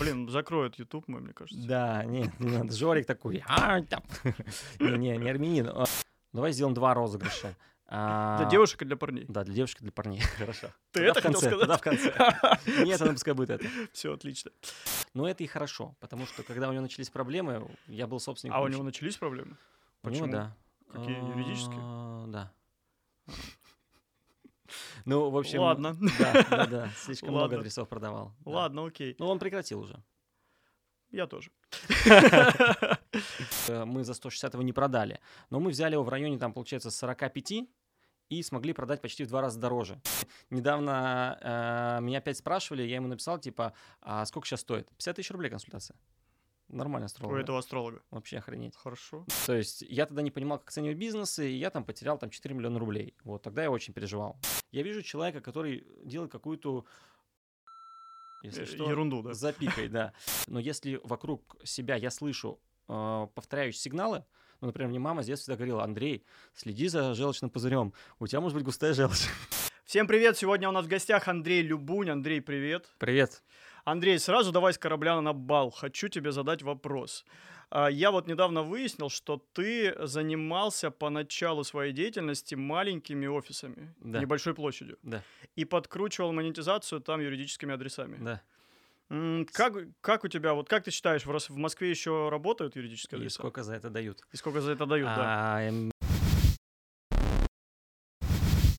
Блин, 0.00 0.28
закроют 0.28 0.78
YouTube 0.78 1.06
мой, 1.08 1.20
мне 1.20 1.32
кажется. 1.32 1.68
Да, 1.68 2.04
нет, 2.04 2.38
не 2.40 2.50
надо. 2.50 2.72
Жорик 2.72 3.06
такой. 3.06 3.42
«А, 3.46 3.80
там». 3.82 4.02
Не, 4.80 4.96
не, 4.98 5.16
не 5.16 5.30
армянин. 5.30 5.68
А, 5.68 5.84
Давай 6.32 6.52
сделаем 6.52 6.74
два 6.74 6.94
розыгрыша. 6.94 7.54
А, 7.92 8.38
Для 8.38 8.46
девушек 8.48 8.82
и 8.82 8.84
для 8.84 8.96
парней. 8.96 9.26
Да, 9.28 9.42
для 9.42 9.52
девушек 9.52 9.80
и 9.80 9.82
для 9.82 9.92
парней. 9.92 10.20
Хорошо. 10.38 10.68
Ты 10.92 11.02
это 11.02 11.20
хотел 11.20 11.40
сказать? 11.40 11.58
Тогда 11.58 11.76
в 11.76 11.80
конце. 11.82 12.14
Нет, 12.84 13.02
она 13.02 13.12
пускай 13.12 13.34
будет 13.34 13.50
это. 13.50 13.66
Все, 13.92 14.14
отлично. 14.14 14.52
Но 15.12 15.28
это 15.28 15.42
и 15.42 15.48
хорошо, 15.48 15.96
потому 15.98 16.24
что 16.26 16.44
когда 16.44 16.68
у 16.68 16.72
него 16.72 16.82
начались 16.82 17.10
проблемы, 17.10 17.68
я 17.88 18.06
был 18.06 18.20
собственником. 18.20 18.60
А 18.60 18.62
у 18.62 18.68
него 18.68 18.84
начались 18.84 19.16
проблемы? 19.16 19.56
Почему? 20.02 20.28
да. 20.28 20.56
Какие, 20.92 21.16
юридические? 21.16 21.80
Да. 22.28 22.52
Ну, 25.04 25.30
в 25.30 25.36
общем... 25.36 25.60
Ладно. 25.60 25.96
Да, 26.18 26.46
да, 26.50 26.66
да. 26.66 26.90
Слишком 26.96 27.30
много 27.30 27.42
Ладно. 27.42 27.58
адресов 27.58 27.88
продавал. 27.88 28.34
да. 28.44 28.50
Ладно, 28.50 28.86
окей. 28.86 29.16
Ну, 29.18 29.26
он 29.28 29.38
прекратил 29.38 29.80
уже. 29.80 30.02
Я 31.10 31.26
тоже. 31.26 31.50
Э, 33.68 33.84
Мы 33.84 34.04
за 34.04 34.14
160 34.14 34.54
его 34.54 34.62
не 34.62 34.72
продали. 34.72 35.20
Но 35.50 35.60
мы 35.60 35.70
взяли 35.70 35.94
его 35.94 36.04
в 36.04 36.08
районе, 36.08 36.38
там, 36.38 36.52
получается, 36.52 36.90
45 36.90 37.52
и 38.28 38.42
смогли 38.44 38.72
продать 38.72 39.00
почти 39.02 39.24
в 39.24 39.28
два 39.28 39.40
раза 39.40 39.58
дороже. 39.58 40.00
Недавно 40.50 41.36
э, 41.40 42.02
меня 42.04 42.18
опять 42.18 42.36
спрашивали, 42.38 42.82
я 42.84 42.96
ему 42.96 43.08
написал, 43.08 43.38
типа, 43.38 43.72
а 44.00 44.24
сколько 44.26 44.46
сейчас 44.46 44.60
стоит? 44.60 44.88
50 44.96 45.16
тысяч 45.16 45.30
рублей 45.32 45.50
консультация. 45.50 45.96
Нормально 46.68 47.06
У 47.06 47.08
строил. 47.08 47.36
этого 47.36 47.58
астролога. 47.58 48.00
Вообще 48.12 48.38
охренеть. 48.38 48.76
Хорошо. 48.76 49.26
То 49.46 49.54
есть 49.56 49.82
я 49.82 50.06
тогда 50.06 50.22
не 50.22 50.30
понимал, 50.30 50.58
как 50.58 50.68
оценивать 50.68 50.98
бизнес, 50.98 51.40
и 51.40 51.50
я 51.50 51.70
там 51.70 51.84
потерял 51.84 52.16
там 52.18 52.30
4 52.30 52.54
миллиона 52.54 52.78
рублей. 52.78 53.16
Вот 53.24 53.42
тогда 53.42 53.64
я 53.64 53.70
очень 53.72 53.92
переживал. 53.92 54.38
Я 54.70 54.82
вижу 54.82 55.02
человека, 55.02 55.40
который 55.40 55.84
делает 56.04 56.30
какую-то 56.30 56.84
если 58.42 58.62
Э, 58.62 58.66
что, 58.66 58.88
Ерунду, 58.90 59.22
да. 59.22 59.34
запикай, 59.34 59.88
да. 59.88 60.12
Но 60.46 60.60
если 60.60 61.00
вокруг 61.04 61.56
себя 61.64 61.96
я 61.96 62.10
слышу 62.10 62.58
э, 62.88 63.26
повторяющие 63.34 63.80
сигналы, 63.80 64.24
ну, 64.60 64.68
например, 64.68 64.88
мне 64.88 64.98
мама 64.98 65.22
с 65.22 65.26
детства 65.26 65.44
всегда 65.44 65.56
говорила, 65.56 65.84
Андрей, 65.84 66.24
следи 66.54 66.88
за 66.88 67.14
желчным 67.14 67.50
пузырем, 67.50 67.92
у 68.18 68.26
тебя 68.26 68.40
может 68.40 68.56
быть 68.56 68.64
густая 68.64 68.92
желчь. 68.94 69.26
Всем 69.84 70.06
привет! 70.06 70.36
Сегодня 70.36 70.68
у 70.68 70.72
нас 70.72 70.84
в 70.84 70.88
гостях 70.88 71.28
Андрей 71.28 71.62
Любунь. 71.62 72.10
Андрей, 72.10 72.40
привет. 72.40 72.86
Привет. 72.98 73.42
Андрей, 73.84 74.18
сразу 74.18 74.52
давай 74.52 74.72
с 74.72 74.78
корабля 74.78 75.20
на 75.20 75.32
бал. 75.32 75.70
Хочу 75.70 76.08
тебе 76.08 76.32
задать 76.32 76.62
вопрос. 76.62 77.24
А, 77.70 77.88
Я 77.88 78.10
вот 78.10 78.26
недавно 78.26 78.62
выяснил, 78.62 79.08
что 79.10 79.36
ты 79.52 79.94
занимался 80.06 80.90
по 80.90 81.08
началу 81.10 81.62
своей 81.64 81.92
деятельности 81.92 82.56
маленькими 82.56 83.26
офисами, 83.26 83.94
Да. 84.00 84.20
небольшой 84.20 84.54
площадью, 84.54 84.98
Да, 85.02 85.22
и 85.56 85.64
подкручивал 85.64 86.32
монетизацию 86.32 87.00
там 87.00 87.20
юридическими 87.20 87.72
адресами. 87.74 88.18
да. 88.18 88.42
Как, 89.52 89.74
как 90.00 90.24
у 90.24 90.28
тебя, 90.28 90.54
вот 90.54 90.68
как 90.68 90.84
ты 90.84 90.90
считаешь, 90.92 91.26
в 91.26 91.56
Москве 91.56 91.90
еще 91.90 92.28
работают 92.28 92.76
юридические 92.76 93.16
И 93.18 93.20
адреса? 93.20 93.40
сколько 93.40 93.62
за 93.64 93.74
это 93.74 93.90
дают? 93.90 94.22
И 94.32 94.36
сколько 94.36 94.60
за 94.60 94.72
это 94.72 94.86
дают, 94.86 95.06
да? 95.06 95.12
А, 95.26 95.62
эм, 95.62 95.90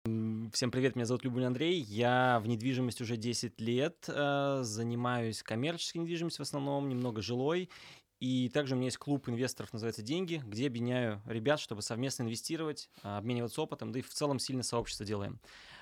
м, 0.05 0.49
Всем 0.53 0.71
привет, 0.71 0.95
меня 0.95 1.05
зовут 1.05 1.23
Любовь 1.23 1.43
Андрей. 1.43 1.79
Я 1.81 2.39
в 2.43 2.47
недвижимости 2.47 3.03
уже 3.03 3.17
10 3.17 3.59
лет, 3.61 4.05
э, 4.07 4.59
занимаюсь 4.63 5.43
коммерческой 5.43 5.99
недвижимостью 5.99 6.43
в 6.45 6.47
основном, 6.47 6.89
немного 6.89 7.21
жилой. 7.21 7.69
И 8.21 8.49
также 8.49 8.75
у 8.75 8.77
меня 8.77 8.85
есть 8.85 8.99
клуб 8.99 9.27
инвесторов, 9.29 9.73
называется 9.73 10.03
«Деньги», 10.03 10.43
где 10.45 10.67
объединяю 10.67 11.21
ребят, 11.25 11.59
чтобы 11.59 11.81
совместно 11.81 12.21
инвестировать, 12.21 12.87
а, 13.01 13.17
обмениваться 13.17 13.59
опытом, 13.63 13.91
да 13.91 13.97
и 13.97 14.03
в 14.03 14.09
целом 14.09 14.37
сильное 14.37 14.61
сообщество 14.63 15.03
делаем. 15.05 15.41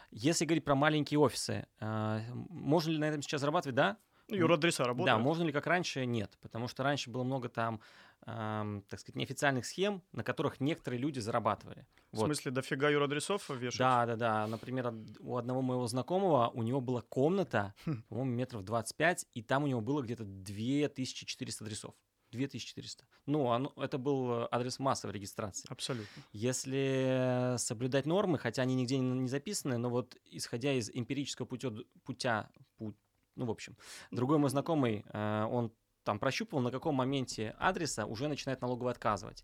Если 0.09 0.45
говорить 0.45 0.63
про 0.63 0.73
маленькие 0.73 1.19
офисы, 1.19 1.67
а, 1.81 2.21
можно 2.33 2.91
ли 2.91 2.97
на 2.97 3.05
этом 3.09 3.21
сейчас 3.21 3.41
зарабатывать? 3.41 3.75
Да, 3.75 3.97
Ну, 4.29 4.37
Юрадреса 4.37 4.83
да, 4.83 4.87
работают? 4.87 5.21
можно 5.21 5.43
ли 5.43 5.51
как 5.51 5.67
раньше? 5.67 6.05
Нет, 6.05 6.37
потому 6.39 6.69
что 6.69 6.81
раньше 6.83 7.09
было 7.09 7.23
много 7.23 7.49
там, 7.49 7.81
ам, 8.25 8.83
так 8.87 9.01
сказать, 9.01 9.15
неофициальных 9.17 9.65
схем, 9.65 10.01
на 10.13 10.23
которых 10.23 10.61
некоторые 10.61 11.01
люди 11.01 11.19
зарабатывали. 11.19 11.87
В 12.13 12.17
Вот. 12.19 12.25
смысле, 12.27 12.51
дофига 12.51 12.89
юрадресов 12.89 13.49
вешать? 13.49 13.79
Да, 13.79 14.05
да, 14.05 14.15
да. 14.15 14.47
Например, 14.47 14.93
у 15.19 15.35
одного 15.35 15.61
моего 15.61 15.87
знакомого 15.87 16.49
у 16.53 16.63
него 16.63 16.79
была 16.79 17.01
комната, 17.01 17.73
Хм. 17.85 18.03
по-моему, 18.07 18.31
метров 18.31 18.63
25, 18.63 19.25
и 19.33 19.41
там 19.43 19.63
у 19.63 19.67
него 19.67 19.81
было 19.81 20.01
где-то 20.01 20.23
2400 20.23 21.65
адресов. 21.65 21.95
2400. 22.31 23.05
Ну, 23.25 23.49
оно, 23.51 23.73
это 23.77 23.97
был 23.97 24.31
э, 24.43 24.47
адрес 24.51 24.79
массовой 24.79 25.13
регистрации. 25.13 25.67
Абсолютно. 25.69 26.23
Если 26.31 27.55
соблюдать 27.57 28.05
нормы, 28.05 28.37
хотя 28.37 28.61
они 28.63 28.75
нигде 28.75 28.97
не, 28.99 29.27
записаны, 29.27 29.77
но 29.77 29.89
вот 29.89 30.15
исходя 30.25 30.73
из 30.73 30.89
эмпирического 30.93 31.45
путё- 31.45 31.83
путя, 32.05 32.49
пу- 32.79 32.95
ну, 33.35 33.45
в 33.45 33.51
общем, 33.51 33.77
другой 34.11 34.37
мой 34.37 34.49
знакомый, 34.49 35.05
э, 35.11 35.43
он 35.49 35.71
там 36.03 36.19
прощупывал, 36.19 36.61
на 36.63 36.71
каком 36.71 36.95
моменте 36.95 37.55
адреса 37.59 38.05
уже 38.05 38.27
начинает 38.27 38.61
налоговый 38.61 38.91
отказывать. 38.91 39.43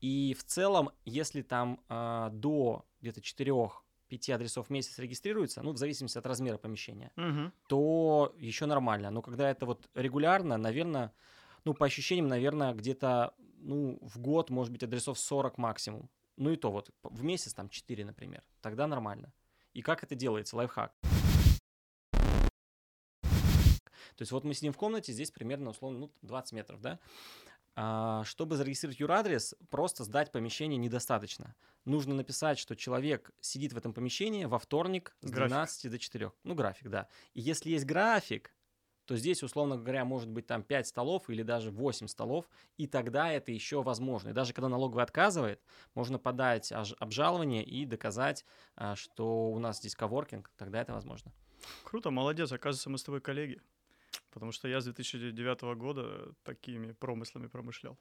И 0.00 0.34
в 0.38 0.44
целом, 0.44 0.90
если 1.04 1.42
там 1.42 1.80
э, 1.88 2.28
до 2.32 2.84
где-то 3.00 3.20
4-5 3.20 4.30
адресов 4.30 4.66
в 4.66 4.70
месяц 4.70 4.98
регистрируется, 4.98 5.62
ну, 5.62 5.72
в 5.72 5.76
зависимости 5.76 6.18
от 6.18 6.26
размера 6.26 6.58
помещения, 6.58 7.10
Мгм. 7.16 7.52
то 7.68 8.34
еще 8.38 8.66
нормально. 8.66 9.10
Но 9.10 9.22
когда 9.22 9.50
это 9.50 9.66
вот 9.66 9.88
регулярно, 9.94 10.56
наверное, 10.56 11.12
ну, 11.64 11.74
по 11.74 11.86
ощущениям, 11.86 12.28
наверное, 12.28 12.74
где-то, 12.74 13.34
ну, 13.58 13.98
в 14.02 14.18
год, 14.18 14.50
может 14.50 14.72
быть, 14.72 14.82
адресов 14.82 15.18
40 15.18 15.58
максимум. 15.58 16.10
Ну 16.36 16.50
и 16.50 16.56
то 16.56 16.70
вот, 16.70 16.90
в 17.02 17.22
месяц 17.22 17.54
там 17.54 17.68
4, 17.68 18.04
например. 18.04 18.42
Тогда 18.60 18.86
нормально. 18.86 19.32
И 19.72 19.82
как 19.82 20.02
это 20.02 20.14
делается? 20.14 20.56
Лайфхак. 20.56 20.92
То 23.22 24.22
есть 24.22 24.30
вот 24.30 24.44
мы 24.44 24.54
сидим 24.54 24.72
в 24.72 24.76
комнате, 24.76 25.12
здесь 25.12 25.30
примерно, 25.30 25.70
условно, 25.70 25.98
ну, 25.98 26.12
20 26.22 26.52
метров, 26.52 26.80
да? 26.80 27.00
А, 27.76 28.22
чтобы 28.24 28.56
зарегистрировать 28.56 29.00
юрадрес, 29.00 29.56
просто 29.68 30.04
сдать 30.04 30.30
помещение 30.30 30.78
недостаточно. 30.78 31.56
Нужно 31.84 32.14
написать, 32.14 32.58
что 32.58 32.76
человек 32.76 33.32
сидит 33.40 33.72
в 33.72 33.76
этом 33.76 33.92
помещении 33.92 34.44
во 34.44 34.58
вторник 34.58 35.16
с 35.22 35.30
График. 35.30 35.48
12 35.48 35.90
до 35.90 35.98
4. 35.98 36.32
Ну, 36.44 36.54
график, 36.54 36.88
да. 36.88 37.08
И 37.32 37.40
если 37.40 37.70
есть 37.70 37.84
график, 37.84 38.53
то 39.06 39.16
здесь, 39.16 39.42
условно 39.42 39.76
говоря, 39.76 40.04
может 40.04 40.28
быть 40.28 40.46
там 40.46 40.62
5 40.62 40.86
столов 40.86 41.28
или 41.30 41.42
даже 41.42 41.70
8 41.70 42.06
столов, 42.06 42.48
и 42.76 42.86
тогда 42.86 43.30
это 43.30 43.52
еще 43.52 43.82
возможно. 43.82 44.30
И 44.30 44.32
даже 44.32 44.52
когда 44.52 44.68
налоговый 44.68 45.02
отказывает, 45.02 45.60
можно 45.94 46.18
подать 46.18 46.72
обжалование 46.72 47.64
и 47.64 47.84
доказать, 47.84 48.44
а, 48.76 48.96
что 48.96 49.50
у 49.50 49.58
нас 49.58 49.78
здесь 49.78 49.94
коворкинг, 49.94 50.50
тогда 50.56 50.80
это 50.80 50.92
возможно. 50.92 51.32
Круто, 51.82 52.10
молодец. 52.10 52.52
Оказывается, 52.52 52.90
мы 52.90 52.98
с 52.98 53.02
тобой 53.02 53.20
коллеги. 53.20 53.60
Потому 54.34 54.50
что 54.52 54.66
я 54.68 54.80
с 54.80 54.84
2009 54.84 55.62
года 55.78 56.34
такими 56.42 56.92
промыслами 56.92 57.46
промышлял. 57.46 57.96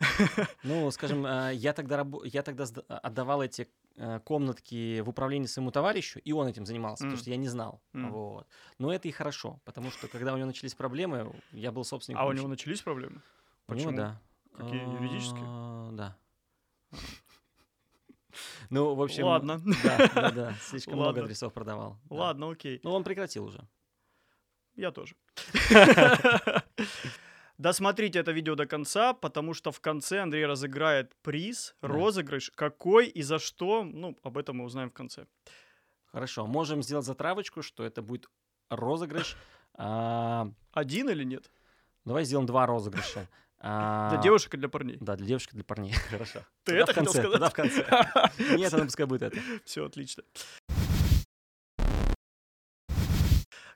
Ну, 0.64 0.90
скажем, 0.90 1.26
э, 1.26 1.52
я 1.54 1.72
тогда, 1.74 1.98
рабо- 2.00 2.22
я 2.24 2.42
тогда 2.42 2.64
сда- 2.64 2.84
отдавал 3.02 3.42
эти 3.42 3.68
э, 3.96 4.18
комнатки 4.24 5.00
в 5.00 5.08
управлении 5.10 5.46
своему 5.46 5.70
товарищу, 5.70 6.18
и 6.24 6.32
он 6.32 6.48
этим 6.48 6.64
занимался, 6.66 7.02
потому 7.04 7.16
М. 7.16 7.20
что 7.20 7.30
я 7.30 7.36
не 7.36 7.48
знал. 7.48 7.80
М. 7.92 8.10
Вот. 8.10 8.46
Но 8.78 8.92
это 8.92 9.08
и 9.08 9.10
хорошо, 9.12 9.60
потому 9.64 9.90
что 9.90 10.08
когда 10.08 10.32
у 10.32 10.36
него 10.38 10.46
начались 10.46 10.74
проблемы, 10.74 11.32
я 11.52 11.70
был 11.70 11.84
собственником. 11.84 12.24
А 12.24 12.28
у 12.28 12.32
него 12.32 12.48
начались 12.48 12.80
проблемы? 12.80 13.20
У 13.68 13.74
него, 13.74 13.90
Почему? 13.90 13.96
да. 13.96 14.20
Какие, 14.56 14.80
юридические? 15.00 15.44
А, 15.46 15.90
Да. 15.92 16.16
Ну, 18.70 18.94
в 18.94 19.02
общем... 19.02 19.24
Ладно. 19.24 19.60
Да, 19.84 20.10
да, 20.14 20.30
да. 20.30 20.54
Слишком 20.62 20.94
много 20.94 21.08
Ладно. 21.08 21.22
адресов 21.24 21.52
продавал. 21.52 21.98
да. 22.08 22.14
Ладно, 22.16 22.50
окей. 22.50 22.80
Ну, 22.82 22.90
он 22.92 23.04
прекратил 23.04 23.44
уже. 23.44 23.60
Я 24.76 24.90
тоже. 24.90 25.14
Досмотрите 27.58 28.18
это 28.18 28.32
видео 28.32 28.54
до 28.56 28.66
конца, 28.66 29.12
потому 29.12 29.54
что 29.54 29.70
в 29.70 29.80
конце 29.80 30.20
Андрей 30.20 30.46
разыграет 30.46 31.14
приз, 31.22 31.74
Да. 31.82 31.88
розыгрыш. 31.88 32.50
Какой 32.54 33.06
и 33.06 33.22
за 33.22 33.38
что, 33.38 33.84
ну, 33.84 34.16
об 34.22 34.38
этом 34.38 34.56
мы 34.56 34.64
узнаем 34.64 34.90
в 34.90 34.92
конце. 34.92 35.26
Хорошо. 36.06 36.46
Можем 36.46 36.82
сделать 36.82 37.06
затравочку, 37.06 37.62
что 37.62 37.84
это 37.84 38.02
будет 38.02 38.28
розыгрыш. 38.70 39.36
А, 39.76 40.46
Один 40.70 41.10
или 41.10 41.24
нет? 41.24 41.50
Давай 42.04 42.22
сделаем 42.24 42.46
два 42.46 42.64
розыгрыша. 42.64 43.26
А, 43.58 44.10
Для 44.10 44.22
девушек 44.22 44.54
и 44.54 44.56
для 44.56 44.68
парней? 44.68 44.98
Да, 45.00 45.16
для 45.16 45.26
девушек 45.26 45.50
и 45.52 45.56
для 45.56 45.64
парней. 45.64 45.92
Хорошо. 46.10 46.44
Ты 46.62 46.78
Тогда 46.78 46.82
это 46.84 46.92
в 46.92 46.94
хотел 46.94 47.04
конце, 47.12 47.18
сказать? 47.18 47.32
Тогда 47.32 47.48
в 47.48 47.54
конце. 48.34 48.56
Нет, 48.56 48.72
она 48.72 48.84
пускай 48.84 49.06
будет 49.06 49.22
это. 49.22 49.40
Все 49.64 49.84
отлично. 49.84 50.22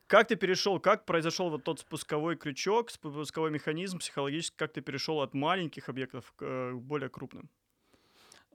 Как 0.08 0.26
ты 0.26 0.36
перешел, 0.36 0.80
как 0.80 1.04
произошел 1.04 1.50
вот 1.50 1.64
тот 1.64 1.80
спусковой 1.80 2.36
крючок, 2.36 2.90
спусковой 2.90 3.50
механизм 3.50 3.98
психологически, 3.98 4.56
как 4.56 4.72
ты 4.72 4.80
перешел 4.80 5.20
от 5.20 5.34
маленьких 5.34 5.90
объектов 5.90 6.32
к 6.34 6.42
э, 6.42 6.72
более 6.72 7.10
крупным? 7.10 7.50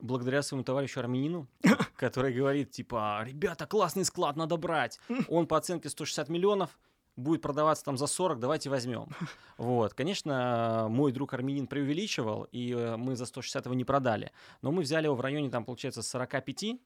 Благодаря 0.01 0.41
своему 0.41 0.63
товарищу 0.63 0.99
армянину, 0.99 1.47
который 1.95 2.33
говорит, 2.33 2.71
типа, 2.71 3.23
ребята, 3.23 3.67
классный 3.67 4.03
склад, 4.03 4.35
надо 4.35 4.57
брать. 4.57 4.99
Он 5.27 5.45
по 5.45 5.55
оценке 5.55 5.89
160 5.89 6.27
миллионов, 6.27 6.79
будет 7.15 7.43
продаваться 7.43 7.85
там 7.85 7.97
за 7.97 8.07
40, 8.07 8.39
давайте 8.39 8.71
возьмем. 8.71 9.09
Вот, 9.57 9.93
конечно, 9.93 10.87
мой 10.89 11.11
друг 11.11 11.35
армянин 11.35 11.67
преувеличивал, 11.67 12.47
и 12.51 12.71
э, 12.71 12.97
мы 12.97 13.15
за 13.15 13.27
160 13.27 13.65
его 13.65 13.75
не 13.75 13.85
продали. 13.85 14.31
Но 14.63 14.71
мы 14.71 14.81
взяли 14.81 15.05
его 15.05 15.13
в 15.13 15.21
районе, 15.21 15.51
там, 15.51 15.65
получается, 15.65 16.01
45, 16.01 16.79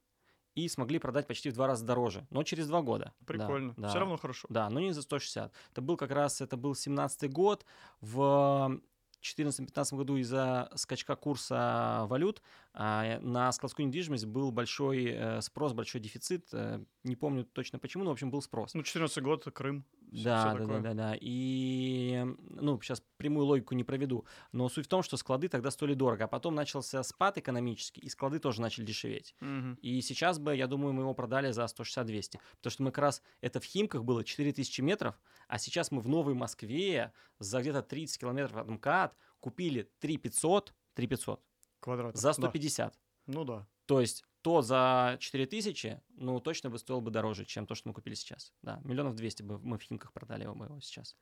и 0.58 0.68
смогли 0.68 0.98
продать 0.98 1.28
почти 1.28 1.52
в 1.52 1.54
два 1.54 1.68
раза 1.68 1.86
дороже, 1.86 2.26
но 2.32 2.42
через 2.42 2.68
два 2.68 2.82
года. 2.82 3.14
Да, 3.20 3.26
Прикольно. 3.28 3.76
да. 3.78 3.90
Все 3.90 4.00
равно 4.00 4.18
хорошо. 4.18 4.48
Да, 4.50 4.68
но 4.72 4.80
не 4.80 4.92
за 4.92 5.04
160. 5.04 5.54
Это 5.72 5.82
был 5.82 5.98
как 5.98 6.10
раз, 6.10 6.42
это 6.42 6.58
был 6.58 6.74
17 6.74 7.32
год. 7.32 7.64
В 8.02 8.80
2014-2015 9.22 9.98
году 9.98 10.18
из-за 10.18 10.72
скачка 10.74 11.16
курса 11.16 12.06
валют 12.10 12.42
а, 12.74 13.20
на 13.20 13.52
складскую 13.52 13.88
недвижимость 13.88 14.26
был 14.26 14.52
большой 14.52 15.06
э, 15.06 15.42
спрос, 15.42 15.74
большой 15.74 16.02
дефицит. 16.02 16.48
Э, 16.54 16.84
Не 17.04 17.16
помню 17.16 17.44
точно 17.46 17.78
почему, 17.78 18.04
но, 18.04 18.10
в 18.10 18.14
общем, 18.14 18.32
был 18.32 18.42
спрос. 18.42 18.74
Ну, 18.74 18.82
14 18.82 19.24
год, 19.24 19.46
Крым. 19.54 19.86
Да, 20.12 20.54
да, 20.56 20.66
да, 20.66 20.80
да, 20.80 20.94
да. 20.94 21.18
И, 21.20 22.24
ну, 22.50 22.80
сейчас 22.82 23.04
прямую 23.18 23.46
логику 23.46 23.76
не 23.76 23.84
проведу, 23.84 24.26
но 24.52 24.70
суть 24.70 24.86
в 24.86 24.90
том, 24.90 25.04
что 25.04 25.18
склады 25.18 25.50
тогда 25.50 25.72
стоили 25.72 25.94
дорого, 25.94 26.26
а 26.26 26.28
потом 26.28 26.56
начался 26.56 27.04
спад 27.04 27.38
экономический, 27.38 28.02
и 28.02 28.10
склады 28.10 28.40
тоже 28.40 28.62
начали 28.62 28.86
дешеветь. 28.86 29.36
Мгм. 29.42 29.78
И 29.82 30.02
сейчас 30.02 30.40
бы, 30.40 30.56
я 30.56 30.68
думаю, 30.68 30.94
мы 30.94 31.02
его 31.04 31.14
продали 31.14 31.52
за 31.52 31.66
160-200, 31.66 32.40
потому 32.58 32.72
что 32.72 32.84
мы 32.84 32.92
как 32.92 33.02
раз, 33.04 33.22
это 33.42 33.60
в 33.60 33.66
Химках 33.66 34.04
было 34.04 34.24
4000 34.24 34.82
метров, 34.82 35.20
а 35.48 35.60
сейчас 35.60 35.92
мы 35.92 36.02
в 36.02 36.08
Новой 36.08 36.34
Москве 36.34 37.12
за 37.40 37.62
где-то 37.62 37.82
30 37.82 38.20
километров 38.20 38.58
от 38.58 38.68
МКАД 38.68 39.16
купили 39.40 39.90
3500, 40.00 40.74
3500 40.94 41.42
Квадратов. 41.80 42.20
за 42.20 42.30
да. 42.30 42.34
150. 42.34 42.98
Ну 43.28 43.44
да. 43.44 43.68
То 43.86 44.02
есть 44.02 44.26
то 44.48 44.62
за 44.62 45.18
4000, 45.20 46.00
ну, 46.16 46.40
точно 46.40 46.70
бы 46.70 46.78
стоил 46.80 47.02
бы 47.02 47.12
дороже, 47.12 47.44
чем 47.46 47.66
то, 47.66 47.76
что 47.76 47.90
мы 47.90 47.94
купили 47.94 48.16
сейчас. 48.16 48.54
Да, 48.62 48.80
миллионов 48.86 49.14
200 49.16 49.44
бы 49.44 49.60
мы 49.60 49.78
в 49.78 49.82
Химках 49.82 50.14
продали 50.14 50.44
его, 50.44 50.66
его 50.66 50.80
сейчас. 50.80 51.18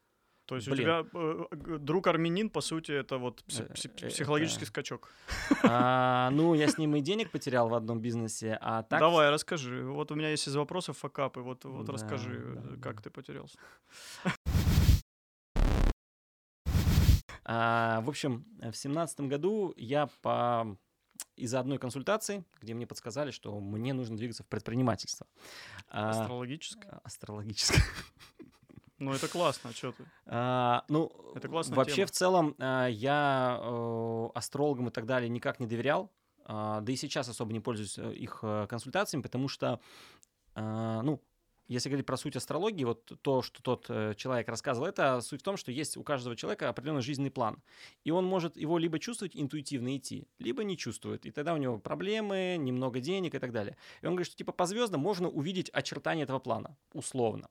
То 0.46 0.56
есть 0.56 0.68
у 0.68 0.72
Блин. 0.72 0.84
тебя 0.84 1.06
э, 1.12 1.78
друг 1.80 2.06
армянин, 2.06 2.50
по 2.52 2.62
сути, 2.62 2.92
это 2.92 3.18
вот 3.18 3.44
пси- 3.48 3.66
Э, 3.68 3.74
пси- 3.74 4.10
психологический 4.10 4.62
это- 4.66 4.68
скачок. 4.72 5.10
А, 5.64 6.30
ну, 6.34 6.54
я 6.54 6.68
с 6.68 6.78
ним 6.78 6.96
и 6.96 7.02
денег 7.02 7.32
потерял 7.32 7.68
в 7.68 7.74
одном 7.74 8.00
бизнесе, 8.00 8.60
а 8.62 8.84
так... 8.84 9.00
Давай, 9.00 9.32
расскажи. 9.32 9.84
Вот 9.84 10.12
у 10.12 10.16
меня 10.16 10.30
есть 10.30 10.48
из 10.48 10.56
вопросов 10.56 11.00
факапы. 11.00 11.40
Вот, 11.42 11.66
вот 11.66 11.86
Да, 11.88 11.94
расскажи, 11.94 12.30
да, 12.56 12.62
э, 12.62 12.76
да. 12.76 12.82
как 12.82 13.02
ты 13.02 13.10
потерялся. 13.10 13.58
А, 17.44 18.02
в 18.02 18.10
общем, 18.10 18.46
в 18.62 18.74
семнадцатом 18.76 19.30
году 19.30 19.74
я 19.78 20.10
по 20.22 20.78
из-за 21.36 21.60
одной 21.60 21.78
консультации, 21.78 22.44
где 22.62 22.74
мне 22.74 22.88
подсказали, 22.88 23.32
что 23.32 23.60
мне 23.60 23.94
нужно 23.94 24.18
двигаться 24.18 24.44
в 24.44 24.48
предпринимательство. 24.48 25.28
А, 25.90 26.12
Астрологическое. 26.12 27.00
астрологическое. 27.04 27.82
Ну, 28.98 29.12
это 29.12 29.28
классно, 29.28 29.74
что 29.74 29.92
ты? 29.92 30.06
А, 30.26 30.86
ну, 30.88 31.12
Это 31.36 31.50
классная 31.50 31.76
вообще 31.76 31.96
тема. 31.96 32.08
в 32.08 32.12
целом 32.12 32.56
а, 32.60 32.88
я 32.88 33.60
э, 33.62 34.30
астрологам 34.34 34.88
и 34.88 34.92
так 34.92 35.06
далее 35.06 35.28
никак 35.28 35.60
не 35.60 35.68
доверял, 35.68 36.14
а, 36.46 36.80
да 36.80 36.94
и 36.94 36.96
сейчас 36.96 37.28
особо 37.28 37.52
не 37.52 37.60
пользуюсь 37.60 37.98
э, 37.98 38.14
их 38.14 38.40
э, 38.42 38.68
консультациями, 38.70 39.22
потому 39.22 39.50
что, 39.50 39.82
а, 40.54 41.02
ну, 41.02 41.22
если 41.68 41.90
говорить 41.90 42.06
про 42.06 42.18
суть 42.18 42.36
астрологии, 42.36 42.84
вот 42.84 43.12
то, 43.22 43.42
что 43.42 43.62
тот 43.62 43.86
э, 43.90 44.14
человек 44.16 44.48
рассказывал, 44.48 44.88
это 44.88 45.22
суть 45.22 45.42
в 45.42 45.44
том, 45.44 45.58
что 45.58 45.72
есть 45.72 45.98
у 45.98 46.04
каждого 46.04 46.36
человека 46.36 46.70
определенный 46.70 47.02
жизненный 47.02 47.32
план, 47.32 47.62
и 48.04 48.12
он 48.12 48.26
может 48.26 48.58
его 48.58 48.78
либо 48.78 49.00
чувствовать 49.00 49.36
интуитивно 49.36 49.98
идти, 49.98 50.28
либо 50.40 50.64
не 50.64 50.78
чувствует, 50.78 51.26
и 51.26 51.32
тогда 51.32 51.54
у 51.54 51.58
него 51.58 51.80
проблемы, 51.80 52.58
немного 52.60 53.00
денег 53.00 53.36
и 53.36 53.40
так 53.40 53.52
далее. 53.52 53.78
И 54.02 54.06
он 54.06 54.14
говорит, 54.14 54.28
что 54.28 54.36
типа 54.36 54.52
по 54.52 54.66
звездам 54.66 55.02
можно 55.02 55.30
увидеть 55.30 55.70
очертания 55.70 56.24
этого 56.24 56.40
плана, 56.40 56.78
условно. 56.94 57.48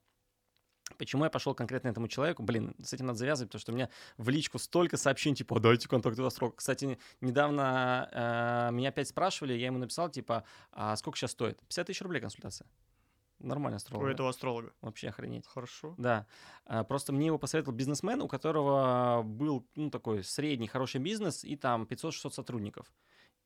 Почему 0.98 1.24
я 1.24 1.30
пошел 1.30 1.54
конкретно 1.54 1.88
этому 1.88 2.08
человеку? 2.08 2.42
Блин, 2.42 2.74
с 2.82 2.92
этим 2.92 3.06
надо 3.06 3.18
завязывать, 3.18 3.50
потому 3.50 3.60
что 3.60 3.72
у 3.72 3.74
меня 3.74 3.88
в 4.16 4.28
личку 4.28 4.58
столько 4.58 4.96
сообщений, 4.96 5.36
типа, 5.36 5.56
«А 5.56 5.60
дайте 5.60 5.88
контакт 5.88 6.18
астролога. 6.18 6.56
Кстати, 6.56 6.98
недавно 7.20 8.08
э, 8.12 8.74
меня 8.74 8.90
опять 8.90 9.08
спрашивали, 9.08 9.54
я 9.54 9.66
ему 9.66 9.78
написал, 9.78 10.08
типа, 10.08 10.44
а 10.72 10.94
сколько 10.96 11.18
сейчас 11.18 11.32
стоит? 11.32 11.58
50 11.68 11.86
тысяч 11.86 12.02
рублей 12.02 12.20
консультация. 12.20 12.66
Нормально 13.44 13.76
У 13.76 13.78
астролог. 13.78 14.08
этого 14.08 14.28
астролога. 14.30 14.72
Вообще 14.80 15.08
охренеть. 15.08 15.46
Хорошо. 15.46 15.94
Да. 15.98 16.26
А, 16.64 16.84
Просто 16.84 17.12
мне 17.12 17.26
его 17.26 17.38
посоветовал 17.38 17.76
бизнесмен, 17.76 18.22
у 18.22 18.28
которого 18.28 19.22
был, 19.24 19.66
ну, 19.76 19.90
такой 19.90 20.24
средний 20.24 20.66
хороший 20.66 21.00
бизнес 21.00 21.44
и 21.44 21.56
там 21.56 21.84
500-600 21.84 22.32
сотрудников. 22.32 22.92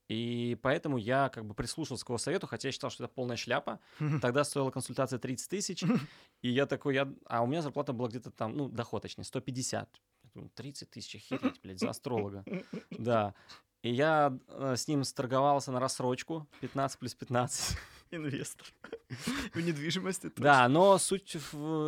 И 0.09 0.57
поэтому 0.63 0.97
я 0.97 1.29
как 1.29 1.45
бы 1.45 1.55
прислушался 1.55 2.05
к 2.05 2.09
его 2.09 2.17
совету, 2.19 2.47
хотя 2.47 2.69
я 2.69 2.73
считал, 2.73 2.91
что 2.91 3.05
это 3.05 3.13
полная 3.13 3.37
шляпа. 3.37 3.79
Тогда 4.23 4.43
стоила 4.45 4.71
консультация 4.71 5.19
30 5.19 5.51
тысяч. 5.51 5.85
И 6.43 6.49
я 6.51 6.67
такой, 6.67 6.95
я... 6.95 7.13
а 7.27 7.43
у 7.43 7.47
меня 7.47 7.61
зарплата 7.63 7.93
была 7.93 8.09
где-то 8.09 8.31
там, 8.31 8.57
ну, 8.57 8.69
доход 8.69 9.03
точнее, 9.03 9.25
150. 9.25 10.01
Я 10.25 10.31
думаю, 10.35 10.51
30 10.55 10.91
тысяч, 10.91 11.15
охереть, 11.17 11.61
блядь, 11.63 11.79
за 11.81 11.91
астролога. 11.91 12.45
Да. 12.91 13.35
И 13.83 13.93
я 13.93 14.37
э, 14.49 14.75
с 14.77 14.89
ним 14.89 15.05
сторговался 15.05 15.71
на 15.71 15.79
рассрочку 15.79 16.49
15 16.61 16.99
плюс 16.99 17.15
15. 17.15 17.77
Инвестор. 18.11 18.67
В 19.55 19.61
недвижимости. 19.61 20.29
точно. 20.31 20.43
Да, 20.43 20.69
но 20.69 20.99
суть, 20.99 21.37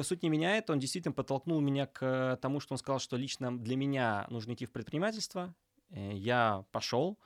суть 0.02 0.22
не 0.22 0.28
меняет. 0.28 0.70
Он 0.70 0.78
действительно 0.78 1.12
подтолкнул 1.12 1.60
меня 1.60 1.86
к 1.86 2.38
тому, 2.42 2.60
что 2.60 2.74
он 2.74 2.78
сказал, 2.78 2.98
что 3.00 3.16
лично 3.16 3.56
для 3.56 3.76
меня 3.76 4.26
нужно 4.30 4.52
идти 4.54 4.66
в 4.66 4.72
предпринимательство. 4.72 5.54
Э, 5.90 6.12
Я 6.14 6.64
пошел. 6.72 7.18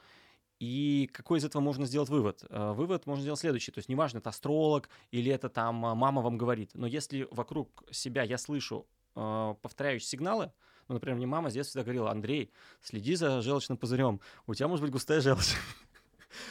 И 0.61 1.11
какой 1.12 1.41
из 1.41 1.44
этого 1.44 1.61
можно 1.61 1.85
сделать 1.87 2.08
вывод? 2.08 2.44
Э, 2.49 2.73
Вывод 2.73 3.06
можно 3.06 3.23
сделать 3.23 3.41
следующий. 3.41 3.73
То 3.73 3.79
есть 3.79 3.88
неважно, 3.88 4.19
это 4.19 4.31
астролог 4.31 4.88
или 5.11 5.31
это 5.32 5.49
там 5.49 5.85
э, 5.85 5.94
мама 5.94 6.23
вам 6.23 6.38
говорит. 6.38 6.70
Но 6.75 6.87
если 6.87 7.26
вокруг 7.31 7.85
себя 7.91 8.23
я 8.23 8.38
слышу 8.38 8.87
э, 9.17 9.55
повторяющие 9.61 10.06
сигналы, 10.08 10.52
ну, 10.87 10.94
например, 10.94 11.17
мне 11.17 11.26
мама 11.26 11.50
с 11.50 11.55
детства 11.55 11.70
всегда 11.81 11.85
говорила, 11.85 12.11
Андрей, 12.11 12.52
следи 12.82 13.14
за 13.14 13.41
желчным 13.41 13.79
пузырем, 13.79 14.20
у 14.46 14.55
тебя 14.55 14.69
может 14.69 14.82
быть 14.82 14.93
густая 14.93 15.20
желчь. 15.20 15.55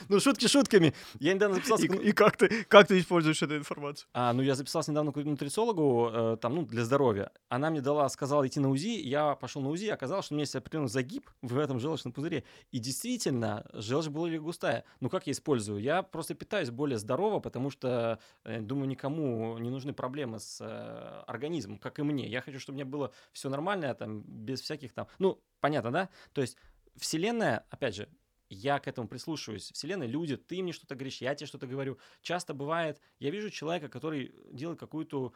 Ну, 0.09 0.19
шутки 0.19 0.47
шутками. 0.47 0.94
Я 1.19 1.33
недавно 1.33 1.56
записался... 1.56 1.85
И, 1.85 1.88
к- 1.88 2.01
и 2.01 2.12
как 2.12 2.38
ты, 2.38 2.63
как 2.65 2.88
ты 2.88 3.00
используешь 3.00 3.41
эту 3.41 3.57
информацию? 3.57 4.07
а, 4.13 4.33
ну, 4.33 4.41
я 4.41 4.56
записался 4.56 4.91
недавно 4.91 5.12
к 5.12 5.18
нутрициологу, 5.18 6.09
э, 6.13 6.38
там, 6.41 6.56
ну, 6.56 6.65
для 6.65 6.83
здоровья. 6.83 7.31
Она 7.50 7.69
мне 7.69 7.81
дала, 7.81 8.07
сказала 8.09 8.45
идти 8.47 8.59
на 8.59 8.69
УЗИ, 8.69 9.01
я 9.01 9.35
пошел 9.35 9.62
на 9.62 9.69
УЗИ, 9.69 9.88
оказалось, 9.88 10.25
что 10.25 10.33
у 10.33 10.35
меня 10.35 10.44
есть 10.44 10.56
определенный 10.56 10.89
загиб 10.89 11.30
в 11.41 11.57
этом 11.57 11.80
желчном 11.80 12.13
пузыре. 12.13 12.44
И 12.71 12.80
действительно, 12.80 13.65
желчь 13.74 14.07
более 14.07 14.39
густая. 14.39 14.83
Ну, 15.00 15.09
как 15.09 15.27
я 15.27 15.31
использую? 15.33 15.81
Я 15.81 16.03
просто 16.03 16.33
питаюсь 16.35 16.69
более 16.69 16.97
здорово, 16.97 17.39
потому 17.39 17.69
что, 17.69 18.19
э, 18.44 18.62
думаю, 18.62 18.88
никому 18.88 19.57
не 19.57 19.69
нужны 19.69 19.94
проблемы 19.94 20.39
с 20.39 20.59
э, 20.62 21.24
организмом, 21.27 21.77
как 21.77 22.00
и 22.00 22.03
мне. 22.03 22.27
Я 22.27 22.41
хочу, 22.41 22.59
чтобы 22.59 22.75
у 22.75 22.80
меня 22.80 22.85
было 22.85 23.12
все 23.31 23.50
нормально, 23.50 23.94
там, 23.95 24.21
без 24.21 24.62
всяких 24.62 24.94
там... 24.94 25.07
Ну, 25.19 25.41
понятно, 25.59 25.91
да? 25.91 26.09
То 26.33 26.41
есть 26.41 26.57
Вселенная, 26.95 27.65
опять 27.69 27.95
же, 27.95 28.07
я 28.53 28.79
к 28.79 28.88
этому 28.88 29.07
прислушиваюсь. 29.07 29.71
Вселенная, 29.71 30.07
люди, 30.07 30.38
ты 30.38 30.61
мне 30.61 30.73
что-то 30.73 30.95
говоришь, 30.95 31.21
я 31.21 31.35
тебе 31.35 31.47
что-то 31.47 31.67
говорю. 31.67 31.97
Часто 32.21 32.53
бывает, 32.53 33.01
я 33.19 33.29
вижу 33.31 33.50
человека, 33.50 33.89
который 33.89 34.33
делает 34.51 34.79
какую-то, 34.79 35.33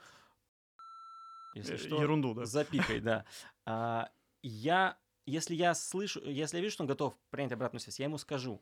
если 1.54 1.76
Э, 1.76 1.78
что, 1.78 2.02
Ерунду, 2.02 2.34
да. 2.34 2.46
запикой, 2.46 3.00
да. 3.00 3.26
А, 3.70 4.10
я, 4.44 4.98
если 5.26 5.54
я 5.54 5.74
слышу, 5.74 6.22
если 6.24 6.58
я 6.58 6.64
вижу, 6.64 6.74
что 6.74 6.84
он 6.84 6.88
готов 6.88 7.18
принять 7.32 7.52
обратную 7.52 7.82
связь, 7.82 8.00
я 8.00 8.06
ему 8.06 8.18
скажу. 8.18 8.62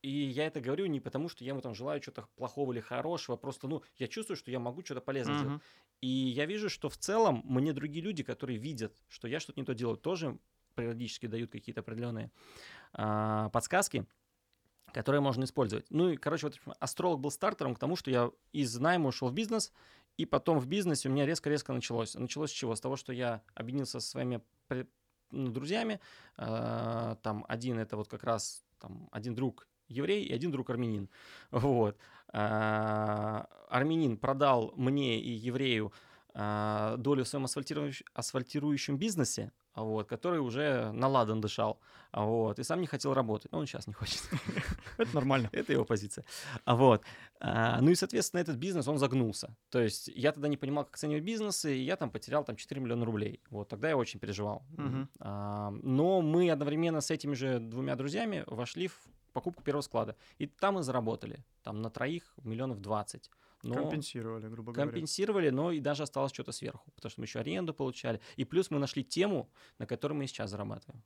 И 0.00 0.10
я 0.10 0.46
это 0.46 0.60
говорю 0.60 0.86
не 0.86 1.00
потому, 1.00 1.28
что 1.28 1.42
я 1.42 1.50
ему 1.50 1.60
там 1.60 1.74
желаю 1.74 2.00
что-то 2.00 2.28
плохого 2.36 2.72
или 2.72 2.78
хорошего, 2.80 3.36
просто, 3.36 3.66
ну, 3.66 3.82
я 3.96 4.06
чувствую, 4.06 4.36
что 4.36 4.50
я 4.52 4.60
могу 4.60 4.84
что-то 4.84 5.00
полезное 5.00 5.34
сделать. 5.34 5.54
Мгм. 5.54 5.62
И 6.00 6.08
я 6.08 6.46
вижу, 6.46 6.68
что 6.68 6.88
в 6.88 6.96
целом 6.96 7.42
мне 7.44 7.72
другие 7.72 8.04
люди, 8.04 8.22
которые 8.22 8.58
видят, 8.58 8.96
что 9.08 9.26
я 9.26 9.40
что-то 9.40 9.58
не 9.58 9.66
то 9.66 9.74
делаю, 9.74 9.96
тоже 9.96 10.38
периодически 10.78 11.26
дают 11.26 11.50
какие-то 11.50 11.80
определенные 11.80 12.30
а, 12.92 13.48
подсказки, 13.50 14.06
которые 14.92 15.20
можно 15.20 15.44
использовать. 15.44 15.86
Ну 15.90 16.10
и, 16.10 16.16
короче, 16.16 16.46
вот 16.46 16.60
астролог 16.78 17.20
был 17.20 17.30
стартером 17.30 17.74
к 17.74 17.78
тому, 17.78 17.96
что 17.96 18.10
я 18.10 18.30
из 18.52 18.78
найма 18.78 19.08
ушел 19.08 19.28
в 19.28 19.34
бизнес, 19.34 19.72
и 20.16 20.24
потом 20.24 20.58
в 20.58 20.66
бизнесе 20.66 21.08
у 21.08 21.12
меня 21.12 21.26
резко-резко 21.26 21.72
началось. 21.72 22.14
Началось 22.14 22.50
с 22.50 22.54
чего? 22.54 22.74
С 22.74 22.80
того, 22.80 22.96
что 22.96 23.12
я 23.12 23.42
объединился 23.54 24.00
со 24.00 24.08
своими 24.08 24.40
ну, 25.30 25.50
друзьями. 25.50 26.00
А, 26.36 27.16
там 27.22 27.44
один 27.48 27.78
это 27.78 27.96
вот 27.96 28.08
как 28.08 28.22
раз 28.22 28.64
там 28.78 29.08
один 29.10 29.34
друг 29.34 29.66
еврей 29.88 30.24
и 30.24 30.32
один 30.32 30.52
друг 30.52 30.70
армянин. 30.70 31.08
Вот. 31.50 31.96
А, 32.28 33.48
армянин 33.68 34.16
продал 34.16 34.72
мне 34.76 35.20
и 35.20 35.30
еврею 35.30 35.92
а, 36.34 36.96
долю 36.98 37.24
в 37.24 37.28
своем 37.28 37.46
асфальтирующ- 37.46 38.04
асфальтирующем 38.14 38.96
бизнесе, 38.96 39.50
вот, 39.82 40.08
который 40.08 40.40
уже 40.40 40.92
наладан 40.92 41.40
дышал, 41.40 41.80
вот, 42.12 42.58
и 42.58 42.64
сам 42.64 42.80
не 42.80 42.86
хотел 42.86 43.14
работать. 43.14 43.52
Ну, 43.52 43.58
он 43.58 43.66
сейчас 43.66 43.86
не 43.86 43.92
хочет. 43.92 44.22
Это 44.98 45.14
нормально. 45.14 45.48
Это 45.52 45.72
его 45.72 45.84
позиция. 45.84 46.24
А 46.64 46.74
вот. 46.74 47.02
ну 47.40 47.90
и, 47.90 47.94
соответственно, 47.94 48.40
этот 48.40 48.56
бизнес, 48.56 48.88
он 48.88 48.98
загнулся. 48.98 49.54
То 49.70 49.80
есть 49.80 50.08
я 50.14 50.32
тогда 50.32 50.48
не 50.48 50.56
понимал, 50.56 50.84
как 50.84 50.94
оценивать 50.94 51.24
бизнесы, 51.24 51.76
и 51.76 51.82
я 51.82 51.96
там 51.96 52.10
потерял 52.10 52.44
там 52.44 52.56
4 52.56 52.80
миллиона 52.80 53.04
рублей. 53.04 53.40
Вот, 53.50 53.68
тогда 53.68 53.88
я 53.88 53.96
очень 53.96 54.20
переживал. 54.20 54.62
А, 55.20 55.70
но 55.82 56.20
мы 56.22 56.50
одновременно 56.50 57.00
с 57.00 57.10
этими 57.10 57.34
же 57.34 57.58
двумя 57.58 57.96
друзьями 57.96 58.44
вошли 58.46 58.88
в 58.88 58.98
покупку 59.32 59.62
первого 59.62 59.82
склада. 59.82 60.16
И 60.38 60.46
там 60.46 60.74
мы 60.74 60.82
заработали. 60.82 61.44
Там 61.62 61.82
на 61.82 61.90
троих 61.90 62.34
миллионов 62.42 62.80
20. 62.80 63.30
Но 63.62 63.74
Компенсировали, 63.74 64.48
грубо 64.48 64.72
говоря. 64.72 64.90
компенсировали, 64.90 65.50
но 65.50 65.72
и 65.72 65.80
даже 65.80 66.04
осталось 66.04 66.32
что-то 66.32 66.52
сверху, 66.52 66.90
потому 66.94 67.10
что 67.10 67.20
мы 67.20 67.26
еще 67.26 67.40
аренду 67.40 67.74
получали. 67.74 68.20
И 68.36 68.44
плюс 68.44 68.70
мы 68.70 68.78
нашли 68.78 69.02
тему, 69.02 69.50
на 69.78 69.86
которой 69.86 70.12
мы 70.12 70.26
сейчас 70.26 70.50
зарабатываем. 70.50 71.02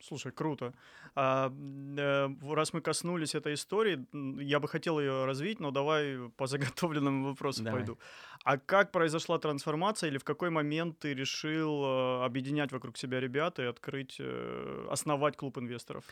Слушай, 0.00 0.32
круто. 0.32 0.74
А, 1.14 1.50
э, 1.50 2.28
раз 2.52 2.74
мы 2.74 2.82
коснулись 2.82 3.34
этой 3.34 3.54
истории, 3.54 4.06
я 4.42 4.60
бы 4.60 4.68
хотел 4.68 5.00
ее 5.00 5.24
развить, 5.24 5.60
но 5.60 5.70
давай 5.70 6.30
по 6.36 6.46
заготовленным 6.46 7.24
вопросам 7.24 7.64
давай. 7.64 7.80
пойду. 7.80 7.98
А 8.44 8.58
как 8.58 8.92
произошла 8.92 9.38
трансформация 9.38 10.10
или 10.10 10.18
в 10.18 10.24
какой 10.24 10.50
момент 10.50 10.98
ты 10.98 11.14
решил 11.14 11.84
э, 11.84 12.24
объединять 12.24 12.70
вокруг 12.72 12.98
себя 12.98 13.18
ребят 13.18 13.58
и 13.58 13.62
открыть, 13.62 14.16
э, 14.18 14.86
основать 14.90 15.36
клуб 15.38 15.56
инвесторов? 15.56 16.04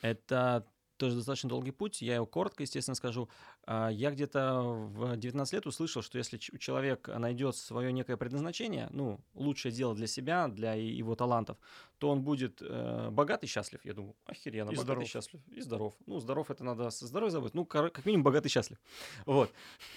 Это 0.00 0.64
тоже 0.96 1.16
достаточно 1.16 1.48
долгий 1.48 1.70
путь. 1.70 2.02
Я 2.02 2.16
его 2.16 2.26
коротко, 2.26 2.62
естественно, 2.62 2.94
скажу. 2.94 3.28
А, 3.64 3.88
я 3.88 4.10
где-то 4.10 4.62
в 4.62 5.16
19 5.16 5.52
лет 5.52 5.66
услышал, 5.66 6.02
что 6.02 6.18
если 6.18 6.38
человек 6.38 7.08
найдет 7.08 7.56
свое 7.56 7.92
некое 7.92 8.16
предназначение, 8.16 8.88
ну, 8.90 9.20
лучшее 9.34 9.72
дело 9.72 9.94
для 9.94 10.06
себя, 10.06 10.48
для 10.48 10.74
его 10.74 11.14
талантов, 11.14 11.58
то 11.98 12.10
он 12.10 12.22
будет 12.22 12.60
э, 12.60 13.08
богат 13.10 13.44
и 13.44 13.46
счастлив. 13.46 13.80
Я 13.84 13.94
думаю, 13.94 14.14
охеренно, 14.26 14.70
и 14.70 14.72
богат 14.72 14.84
здоров. 14.84 15.04
и 15.04 15.06
счастлив. 15.06 15.40
И 15.52 15.60
здоров. 15.60 15.94
Ну, 16.06 16.20
здоров 16.20 16.50
это 16.50 16.64
надо 16.64 16.90
со 16.90 17.06
здоровьем 17.06 17.32
забыть. 17.32 17.54
Ну, 17.54 17.64
как 17.64 18.04
минимум, 18.04 18.24
богат 18.24 18.46
и 18.46 18.48
счастлив. 18.48 18.78
Вот. 19.24 19.50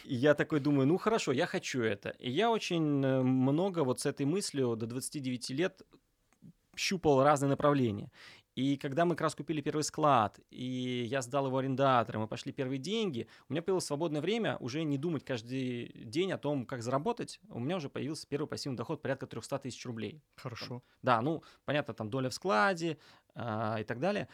И 0.06 0.16
я 0.16 0.34
такой 0.34 0.60
думаю, 0.60 0.88
ну, 0.88 0.98
хорошо, 0.98 1.32
я 1.32 1.46
хочу 1.46 1.82
это. 1.82 2.10
И 2.20 2.30
я 2.30 2.52
очень 2.52 3.04
э, 3.04 3.22
много 3.22 3.84
вот 3.84 4.00
с 4.00 4.06
этой 4.06 4.26
мыслью 4.26 4.76
до 4.76 4.86
29 4.86 5.50
лет 5.52 5.82
щупал 6.80 7.24
разные 7.24 7.50
направления. 7.50 8.10
И 8.60 8.76
когда 8.76 9.06
мы 9.06 9.16
как 9.16 9.22
раз 9.22 9.36
купили 9.36 9.62
первый 9.62 9.84
склад, 9.84 10.38
и 10.50 11.08
я 11.10 11.22
сдал 11.22 11.48
его 11.48 11.60
арендаторам, 11.60 12.26
и 12.26 12.28
пошли 12.28 12.52
первые 12.52 12.78
деньги, 12.78 13.26
у 13.48 13.54
меня 13.54 13.62
появилось 13.62 13.86
свободное 13.86 14.20
время 14.20 14.58
уже 14.60 14.84
не 14.84 14.98
думать 14.98 15.24
каждый 15.24 15.94
день 16.04 16.34
о 16.34 16.38
том, 16.38 16.66
как 16.66 16.84
заработать. 16.84 17.40
У 17.48 17.62
меня 17.62 17.78
уже 17.78 17.88
появился 17.88 18.28
первый 18.28 18.48
пассивный 18.48 18.76
доход 18.76 19.02
порядка 19.02 19.28
300 19.28 19.60
тысяч 19.60 19.86
рублей. 19.86 20.22
Хорошо. 20.36 20.84
Да, 21.02 21.22
ну, 21.22 21.42
понятно, 21.64 21.94
там 21.94 22.10
доля 22.10 22.30
в 22.30 22.34
складе 22.34 22.98
э, 23.34 23.78
и 23.80 23.84
так 23.86 24.02
далее. 24.02 24.28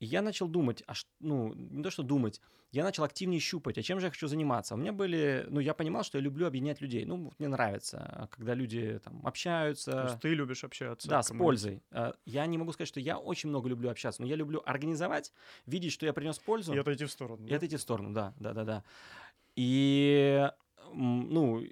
И 0.00 0.06
я 0.06 0.22
начал 0.22 0.48
думать, 0.48 0.82
а 0.86 0.92
ну, 1.20 1.52
не 1.54 1.82
то 1.82 1.90
что 1.90 2.02
думать, 2.02 2.40
я 2.70 2.84
начал 2.84 3.04
активнее 3.04 3.40
щупать, 3.40 3.78
а 3.78 3.82
чем 3.82 3.98
же 3.98 4.06
я 4.06 4.10
хочу 4.10 4.28
заниматься. 4.28 4.74
У 4.74 4.76
меня 4.78 4.92
были, 4.92 5.46
ну, 5.48 5.58
я 5.58 5.74
понимал, 5.74 6.04
что 6.04 6.18
я 6.18 6.22
люблю 6.22 6.46
объединять 6.46 6.80
людей. 6.80 7.04
Ну, 7.04 7.32
мне 7.38 7.48
нравится, 7.48 8.28
когда 8.30 8.54
люди 8.54 9.00
там 9.02 9.26
общаются. 9.26 9.90
То 9.90 10.02
есть 10.04 10.20
ты 10.20 10.34
любишь 10.34 10.64
общаться. 10.64 11.08
Да, 11.08 11.22
с 11.22 11.32
пользой. 11.34 11.82
А, 11.90 12.14
я 12.26 12.46
не 12.46 12.58
могу 12.58 12.72
сказать, 12.72 12.88
что 12.88 13.00
я 13.00 13.18
очень 13.18 13.48
много 13.48 13.68
люблю 13.68 13.90
общаться, 13.90 14.22
но 14.22 14.28
я 14.28 14.36
люблю 14.36 14.62
организовать, 14.64 15.32
видеть, 15.66 15.92
что 15.92 16.06
я 16.06 16.12
принес 16.12 16.38
пользу. 16.38 16.74
И 16.74 16.78
отойти 16.78 17.04
в 17.04 17.10
сторону. 17.10 17.44
И 17.46 17.50
да? 17.50 17.56
отойти 17.56 17.76
в 17.76 17.80
сторону, 17.80 18.12
да, 18.12 18.34
да, 18.38 18.52
да, 18.52 18.64
да. 18.64 18.84
И, 19.56 20.48
ну, 20.94 21.64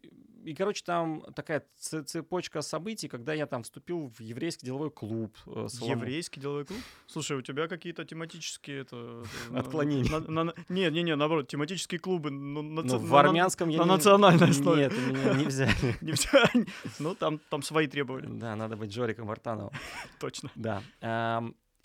и, 0.46 0.54
короче, 0.54 0.84
там 0.84 1.22
такая 1.34 1.64
цепочка 1.76 2.62
событий, 2.62 3.08
когда 3.08 3.34
я 3.34 3.46
там 3.46 3.64
вступил 3.64 4.12
в 4.16 4.20
еврейский 4.20 4.66
деловой 4.66 4.90
клуб. 4.90 5.36
Э, 5.46 5.66
еврейский 5.80 6.40
деловой 6.40 6.64
клуб? 6.64 6.78
Слушай, 7.08 7.36
у 7.36 7.42
тебя 7.42 7.66
какие-то 7.66 8.04
тематические 8.04 8.82
это, 8.82 9.24
отклонения. 9.52 10.20
На, 10.28 10.44
на, 10.44 10.54
нет, 10.68 10.92
не, 10.92 11.02
не, 11.02 11.16
наоборот, 11.16 11.48
тематические 11.48 11.98
клубы 11.98 12.30
на, 12.30 12.62
ну, 12.62 12.82
на, 12.82 12.98
в 12.98 13.16
армянском 13.16 13.68
на, 13.68 13.72
я 13.72 13.78
на 13.78 13.84
не, 13.84 13.90
национальной 13.90 14.50
основе. 14.50 14.84
Нет, 14.84 14.92
меня 14.92 15.34
не 15.34 15.44
взяли. 15.46 15.72
не 16.00 16.12
взяли. 16.12 16.66
Ну, 17.00 17.16
там, 17.16 17.40
там 17.50 17.62
свои 17.62 17.88
требования. 17.88 18.28
Да, 18.28 18.54
надо 18.54 18.76
быть 18.76 18.90
Джориком 18.90 19.26
Вартановым. 19.26 19.72
Точно. 20.20 20.50
Да. 20.54 20.82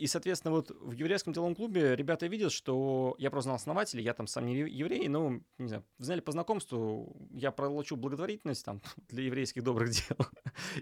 И, 0.02 0.08
соответственно, 0.08 0.52
вот 0.52 0.72
в 0.72 0.94
еврейском 0.94 1.32
деловом 1.32 1.54
клубе 1.54 1.96
ребята 1.96 2.26
видят, 2.26 2.52
что 2.52 3.14
я 3.20 3.30
просто 3.30 3.50
знал 3.50 3.58
основателей, 3.58 4.04
я 4.04 4.16
там 4.16 4.26
сам 4.26 4.48
не 4.48 4.56
еврей, 4.56 5.08
но, 5.08 5.40
не 5.60 5.68
знаю, 5.68 5.86
знали 6.00 6.22
по 6.22 6.32
знакомству, 6.32 7.16
я 7.30 7.52
пролочу 7.52 7.96
благотворительность 7.96 8.66
там 8.66 8.82
для 9.10 9.26
еврейских 9.26 9.64
добрых 9.64 9.92
дел, 9.92 10.18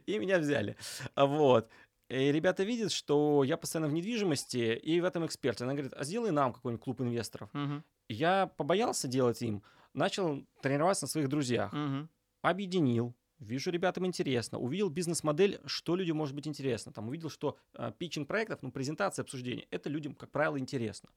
и 0.05 0.19
меня 0.19 0.39
взяли. 0.39 0.77
Вот. 1.17 1.69
И 2.07 2.31
ребята 2.31 2.63
видят, 2.63 2.93
что 2.93 3.43
я 3.43 3.57
постоянно 3.57 3.89
в 3.89 3.93
недвижимости, 3.93 4.73
и 4.77 5.01
в 5.01 5.03
этом 5.03 5.25
эксперт. 5.25 5.61
Она 5.61 5.73
говорит, 5.73 5.91
а 5.97 6.05
сделай 6.05 6.31
нам 6.31 6.53
какой-нибудь 6.53 6.81
клуб 6.85 7.01
инвесторов. 7.01 7.49
Угу. 7.53 7.83
Я 8.07 8.47
побоялся 8.55 9.09
делать 9.09 9.41
им, 9.41 9.63
начал 9.93 10.45
тренироваться 10.61 11.03
на 11.03 11.09
своих 11.09 11.27
друзьях, 11.27 11.73
угу. 11.73 12.07
объединил, 12.41 13.13
Вижу, 13.39 13.71
ребятам 13.71 14.05
интересно. 14.05 14.59
Увидел 14.59 14.89
бизнес-модель, 14.89 15.61
что 15.65 15.95
людям 15.95 16.17
может 16.17 16.35
быть 16.35 16.47
интересно. 16.47 16.91
Там 16.91 17.07
увидел, 17.07 17.29
что 17.29 17.57
э, 17.73 17.91
питчинг 17.97 18.27
проектов, 18.27 18.59
ну, 18.61 18.71
презентация, 18.71 19.23
обсуждение, 19.23 19.65
это 19.71 19.89
людям, 19.89 20.13
как 20.13 20.29
правило, 20.29 20.59
интересно. 20.59 21.09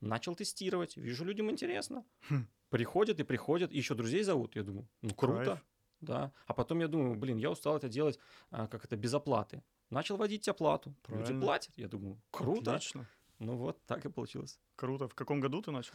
Начал 0.00 0.36
тестировать. 0.36 0.96
Вижу, 0.96 1.24
людям 1.24 1.50
интересно. 1.50 2.04
Хм. 2.28 2.46
Приходят 2.70 3.18
и 3.18 3.24
приходят. 3.24 3.72
И 3.72 3.76
еще 3.76 3.94
друзей 3.94 4.22
зовут. 4.22 4.54
Я 4.54 4.62
думаю, 4.62 4.86
ну, 5.02 5.14
круто. 5.14 5.44
Кайф. 5.44 5.64
Да. 6.00 6.32
А 6.46 6.54
потом 6.54 6.80
я 6.80 6.88
думаю, 6.88 7.14
блин, 7.16 7.38
я 7.38 7.50
устал 7.50 7.76
это 7.76 7.88
делать, 7.88 8.18
а, 8.50 8.66
как 8.68 8.84
это, 8.84 8.96
без 8.96 9.12
оплаты. 9.14 9.62
Начал 9.90 10.16
водить 10.16 10.48
оплату. 10.48 10.94
Правильно. 11.02 11.28
Люди 11.28 11.40
платят. 11.40 11.72
Я 11.76 11.88
думаю, 11.88 12.20
круто. 12.30 12.74
Отлично. 12.74 13.06
Ну 13.38 13.56
вот, 13.56 13.82
так 13.86 14.04
и 14.04 14.10
получилось. 14.10 14.60
Круто. 14.76 15.08
В 15.08 15.14
каком 15.14 15.40
году 15.40 15.60
ты 15.62 15.70
начал? 15.70 15.94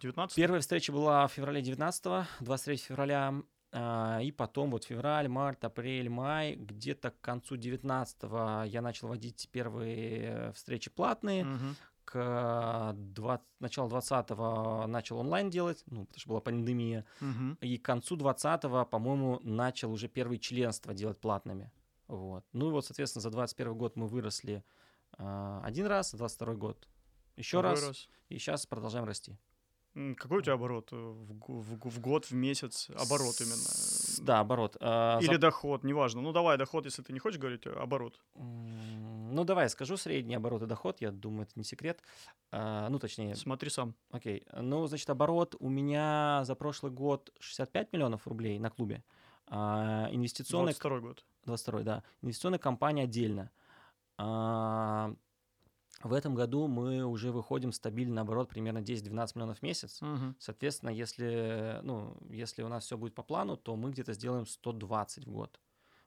19 0.00 0.34
Первая 0.34 0.60
встреча 0.60 0.92
была 0.92 1.26
в 1.26 1.32
феврале 1.32 1.60
19 1.60 2.26
23 2.40 2.76
февраля 2.76 3.34
и 3.72 4.34
потом 4.36 4.70
вот 4.72 4.84
февраль, 4.84 5.28
март, 5.28 5.64
апрель, 5.64 6.08
май, 6.08 6.56
где-то 6.56 7.12
к 7.12 7.20
концу 7.20 7.56
19-го 7.56 8.64
я 8.64 8.82
начал 8.82 9.08
водить 9.08 9.48
первые 9.52 10.52
встречи 10.52 10.90
платные. 10.90 11.44
Угу. 11.44 11.66
К 12.04 12.92
20, 12.96 13.46
началу 13.60 13.88
20-го 13.88 14.88
начал 14.88 15.18
онлайн 15.18 15.48
делать, 15.48 15.84
ну, 15.86 16.04
потому 16.06 16.18
что 16.18 16.28
была 16.28 16.40
пандемия. 16.40 17.06
Угу. 17.20 17.58
И 17.60 17.78
к 17.78 17.84
концу 17.84 18.16
20-го, 18.16 18.84
по-моему, 18.86 19.38
начал 19.44 19.92
уже 19.92 20.08
первые 20.08 20.40
членства 20.40 20.92
делать 20.92 21.20
платными. 21.20 21.70
Вот. 22.08 22.44
Ну 22.52 22.70
и 22.70 22.72
вот, 22.72 22.84
соответственно, 22.84 23.22
за 23.22 23.30
21 23.30 23.74
год 23.74 23.94
мы 23.94 24.08
выросли 24.08 24.64
э, 25.16 25.60
один 25.62 25.86
раз, 25.86 26.12
22 26.12 26.54
год 26.54 26.88
еще 27.36 27.60
раз, 27.60 27.86
раз, 27.86 28.08
и 28.28 28.38
сейчас 28.38 28.66
продолжаем 28.66 29.04
расти. 29.04 29.36
Какой 29.94 30.38
у 30.38 30.40
тебя 30.40 30.52
оборот 30.52 30.88
э, 30.92 30.96
в, 30.96 31.62
в, 31.62 31.90
в 31.90 32.00
год, 32.00 32.26
в 32.26 32.32
месяц? 32.32 32.88
Оборот 32.90 33.40
именно. 33.40 34.24
Да, 34.24 34.38
оборот. 34.38 34.76
А, 34.80 35.18
Или 35.20 35.34
за... 35.34 35.40
доход, 35.40 35.82
неважно. 35.82 36.20
Ну 36.20 36.32
давай 36.32 36.56
доход, 36.56 36.84
если 36.84 37.02
ты 37.02 37.12
не 37.12 37.18
хочешь 37.18 37.40
говорить, 37.40 37.66
э, 37.66 37.72
оборот. 37.72 38.20
Ну 38.36 39.44
давай, 39.44 39.68
скажу 39.68 39.96
средний 39.96 40.36
оборот 40.36 40.62
и 40.62 40.66
доход, 40.66 41.00
я 41.00 41.10
думаю, 41.10 41.42
это 41.42 41.52
не 41.56 41.64
секрет. 41.64 42.02
А, 42.52 42.88
ну 42.88 43.00
точнее. 43.00 43.34
Смотри 43.34 43.68
сам. 43.68 43.94
Окей. 44.10 44.46
Ну, 44.52 44.86
значит, 44.86 45.10
оборот 45.10 45.56
у 45.58 45.68
меня 45.68 46.42
за 46.44 46.54
прошлый 46.54 46.92
год 46.92 47.32
65 47.40 47.92
миллионов 47.92 48.28
рублей 48.28 48.60
на 48.60 48.70
клубе. 48.70 49.02
А, 49.48 50.08
инвестиционный... 50.12 50.72
22 50.72 51.00
год. 51.00 51.24
22 51.46 51.80
да. 51.82 52.04
Инвестиционная 52.22 52.60
компания 52.60 53.04
отдельно. 53.04 53.50
В 56.02 56.12
этом 56.12 56.34
году 56.34 56.66
мы 56.66 57.04
уже 57.04 57.30
выходим 57.30 57.72
стабильно, 57.72 58.16
наоборот, 58.16 58.48
примерно 58.48 58.78
10-12 58.78 59.32
миллионов 59.34 59.58
в 59.58 59.62
месяц. 59.62 60.00
Угу. 60.00 60.34
Соответственно, 60.38 60.90
если, 60.90 61.80
ну, 61.82 62.16
если 62.30 62.62
у 62.62 62.68
нас 62.68 62.84
все 62.84 62.96
будет 62.96 63.14
по 63.14 63.22
плану, 63.22 63.56
то 63.56 63.76
мы 63.76 63.90
где-то 63.90 64.14
сделаем 64.14 64.46
120 64.46 65.26
в 65.26 65.30
год. 65.30 65.60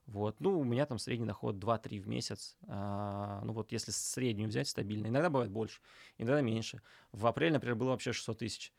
Вот. 0.06 0.40
Ну, 0.40 0.60
у 0.60 0.64
меня 0.64 0.86
там 0.86 0.98
средний 0.98 1.28
доход 1.28 1.56
2-3 1.56 2.02
в 2.02 2.08
месяц. 2.08 2.58
А, 2.68 3.42
ну, 3.44 3.54
вот 3.54 3.72
если 3.72 3.92
среднюю 3.92 4.50
взять 4.50 4.68
стабильно. 4.68 5.08
Иногда 5.08 5.30
бывает 5.30 5.52
больше, 5.52 5.80
иногда 6.18 6.42
меньше. 6.42 6.82
В 7.12 7.26
апреле, 7.26 7.54
например, 7.54 7.76
было 7.76 7.90
вообще 7.90 8.12
600 8.14 8.40
тысяч. 8.40 8.74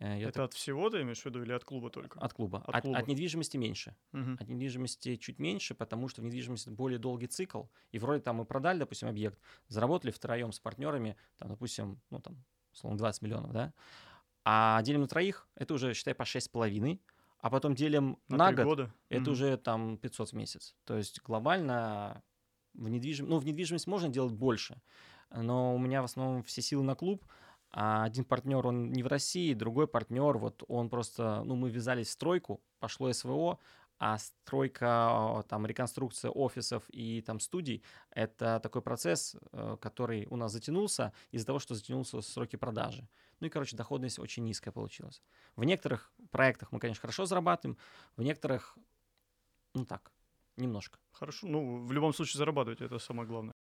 Э, 0.00 0.18
я 0.18 0.28
Это 0.28 0.32
так... 0.32 0.44
от 0.46 0.54
всего 0.54 0.88
ты 0.88 1.02
имеешь 1.02 1.20
в 1.20 1.26
виду 1.26 1.42
или 1.42 1.52
от 1.52 1.64
клуба 1.64 1.90
только? 1.90 2.18
От 2.18 2.32
клуба. 2.32 2.64
От, 2.66 2.74
от, 2.74 2.82
клуба. 2.82 2.98
от 2.98 3.06
недвижимости 3.06 3.58
меньше. 3.58 3.94
Угу. 4.12 4.36
От 4.40 4.48
недвижимости 4.48 5.16
чуть 5.16 5.38
меньше, 5.38 5.74
потому 5.74 6.08
что 6.08 6.22
в 6.22 6.24
недвижимости 6.24 6.70
более 6.70 6.98
долгий 6.98 7.26
цикл. 7.26 7.64
И 7.92 7.98
вроде 7.98 8.22
там 8.22 8.36
мы 8.36 8.44
продали, 8.46 8.78
допустим, 8.78 9.08
объект, 9.08 9.38
заработали 9.68 10.10
втроем 10.10 10.52
с 10.52 10.58
партнерами, 10.58 11.16
там, 11.36 11.48
допустим, 11.48 12.00
ну 12.10 12.20
там, 12.20 12.42
условно, 12.72 12.98
20 12.98 13.22
миллионов, 13.22 13.52
да? 13.52 13.74
А 14.44 14.80
делим 14.82 15.02
на 15.02 15.08
троих, 15.08 15.46
это 15.54 15.74
уже, 15.74 15.92
считай, 15.92 16.14
по 16.14 16.22
6,5, 16.22 16.98
а 17.40 17.50
потом 17.50 17.74
делим 17.74 18.18
на, 18.28 18.36
на 18.38 18.52
год, 18.52 18.64
года. 18.64 18.94
это 19.10 19.24
угу. 19.24 19.32
уже 19.32 19.58
там 19.58 19.98
500 19.98 20.30
в 20.30 20.32
месяц. 20.32 20.74
То 20.84 20.96
есть 20.96 21.20
глобально 21.22 22.22
в 22.72 22.88
недвижимость, 22.88 23.30
ну, 23.30 23.38
в 23.38 23.44
недвижимость 23.44 23.86
можно 23.86 24.08
делать 24.08 24.32
больше, 24.32 24.80
но 25.30 25.74
у 25.74 25.78
меня 25.78 26.00
в 26.00 26.06
основном 26.06 26.42
все 26.42 26.62
силы 26.62 26.84
на 26.84 26.94
клуб– 26.94 27.22
а 27.72 28.04
один 28.04 28.24
партнер, 28.24 28.66
он 28.66 28.90
не 28.90 29.02
в 29.02 29.06
России, 29.06 29.54
другой 29.54 29.86
партнер, 29.86 30.38
вот 30.38 30.64
он 30.68 30.88
просто, 30.90 31.42
ну, 31.44 31.54
мы 31.54 31.70
ввязались 31.70 32.08
в 32.08 32.12
стройку, 32.12 32.60
пошло 32.78 33.12
СВО, 33.12 33.58
а 34.00 34.18
стройка, 34.18 35.44
там, 35.48 35.66
реконструкция 35.66 36.30
офисов 36.30 36.84
и 36.88 37.20
там 37.20 37.38
студий— 37.38 37.84
это 38.10 38.58
такой 38.60 38.80
процесс, 38.80 39.36
э, 39.52 39.76
который 39.78 40.26
у 40.30 40.36
нас 40.36 40.52
затянулся 40.52 41.12
из-за 41.30 41.46
того, 41.46 41.58
что 41.58 41.74
затянулся 41.74 42.20
сроки 42.22 42.56
продажи. 42.56 43.06
Ну 43.40 43.46
и, 43.46 43.50
короче, 43.50 43.76
доходность 43.76 44.18
очень 44.18 44.42
низкая 44.44 44.72
получилась. 44.72 45.22
В 45.54 45.64
некоторых 45.64 46.12
проектах 46.30 46.72
мы, 46.72 46.80
конечно, 46.80 47.02
хорошо 47.02 47.26
зарабатываем, 47.26 47.76
в 48.16 48.22
некоторых, 48.22 48.78
ну 49.74 49.84
так, 49.84 50.12
немножко. 50.56 50.98
Хорошо, 51.12 51.46
ну, 51.46 51.84
в 51.84 51.92
любом 51.92 52.14
случае 52.14 52.38
зарабатывать, 52.38 52.80
это 52.80 52.98
самое 52.98 53.28
главное. 53.28 53.54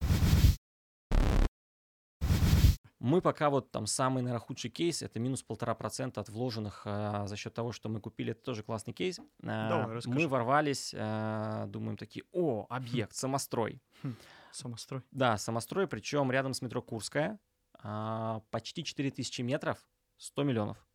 Мы 2.99 3.21
пока 3.21 3.49
вот 3.49 3.71
там 3.71 3.85
самый, 3.85 4.21
наверное, 4.21 4.45
худший 4.45 4.69
кейс, 4.69 5.01
это 5.01 5.19
минус 5.19 5.41
полтора 5.41 5.73
процента 5.73 6.19
от 6.19 6.27
вложенных 6.27 6.81
а, 6.85 7.27
за 7.27 7.37
счет 7.37 7.53
того, 7.53 7.71
что 7.71 7.87
мы 7.87 8.01
купили, 8.01 8.31
это 8.31 8.43
тоже 8.43 8.61
классный 8.61 8.93
кейс. 8.93 9.19
А, 9.41 9.69
Давай, 9.69 10.01
мы 10.05 10.27
ворвались, 10.27 10.93
а, 10.97 11.65
думаем 11.67 11.95
такие, 11.95 12.25
о, 12.33 12.65
объект, 12.69 13.15
самострой. 13.15 13.81
Хм, 14.03 14.15
самострой. 14.51 15.01
Да, 15.11 15.37
самострой, 15.37 15.87
причем 15.87 16.29
рядом 16.29 16.53
с 16.53 16.61
метро 16.61 16.81
Курская, 16.81 17.39
а, 17.81 18.41
почти 18.51 18.83
4000 18.83 19.41
метров, 19.43 19.77
100 20.17 20.43
миллионов. 20.43 20.85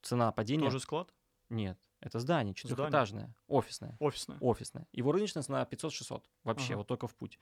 Цена 0.00 0.32
падения. 0.32 0.64
Тоже 0.64 0.80
склад? 0.80 1.12
Нет, 1.50 1.78
это 2.00 2.20
здание, 2.20 2.54
четырехэтажное, 2.54 3.24
здание? 3.24 3.36
офисное. 3.48 3.96
Офисное. 3.98 4.38
Офисное. 4.40 4.86
Его 4.92 5.12
рыночная 5.12 5.42
цена 5.42 5.62
500-600 5.70 6.22
вообще, 6.44 6.72
ага. 6.72 6.78
вот 6.78 6.86
только 6.86 7.06
в 7.06 7.14
путь. 7.14 7.38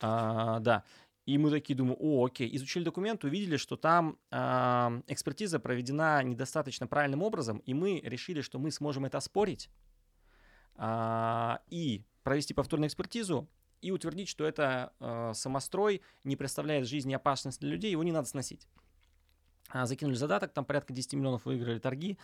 А, 0.00 0.60
да. 0.60 0.84
И 1.30 1.38
мы 1.38 1.50
такие 1.50 1.76
думаем, 1.76 1.96
о, 2.00 2.26
окей. 2.26 2.56
Изучили 2.56 2.82
документ, 2.82 3.22
увидели, 3.22 3.56
что 3.56 3.76
там 3.76 4.18
э, 4.32 4.36
экспертиза 5.06 5.60
проведена 5.60 6.20
недостаточно 6.24 6.88
правильным 6.88 7.22
образом, 7.22 7.58
и 7.58 7.72
мы 7.72 8.00
решили, 8.00 8.40
что 8.40 8.58
мы 8.58 8.72
сможем 8.72 9.04
это 9.04 9.18
оспорить 9.18 9.70
э, 10.74 11.56
и 11.68 12.04
провести 12.24 12.52
повторную 12.52 12.88
экспертизу 12.88 13.48
и 13.80 13.92
утвердить, 13.92 14.26
что 14.26 14.44
это 14.44 14.92
э, 14.98 15.30
самострой 15.34 16.02
не 16.24 16.34
представляет 16.34 16.88
жизни 16.88 17.14
опасности 17.14 17.60
для 17.60 17.70
людей, 17.70 17.92
его 17.92 18.02
не 18.02 18.10
надо 18.10 18.26
сносить. 18.26 18.66
А, 19.70 19.86
закинули 19.86 20.16
задаток, 20.16 20.52
там 20.52 20.64
порядка 20.64 20.92
10 20.92 21.14
миллионов 21.14 21.44
выиграли 21.44 21.78
торги, 21.78 22.18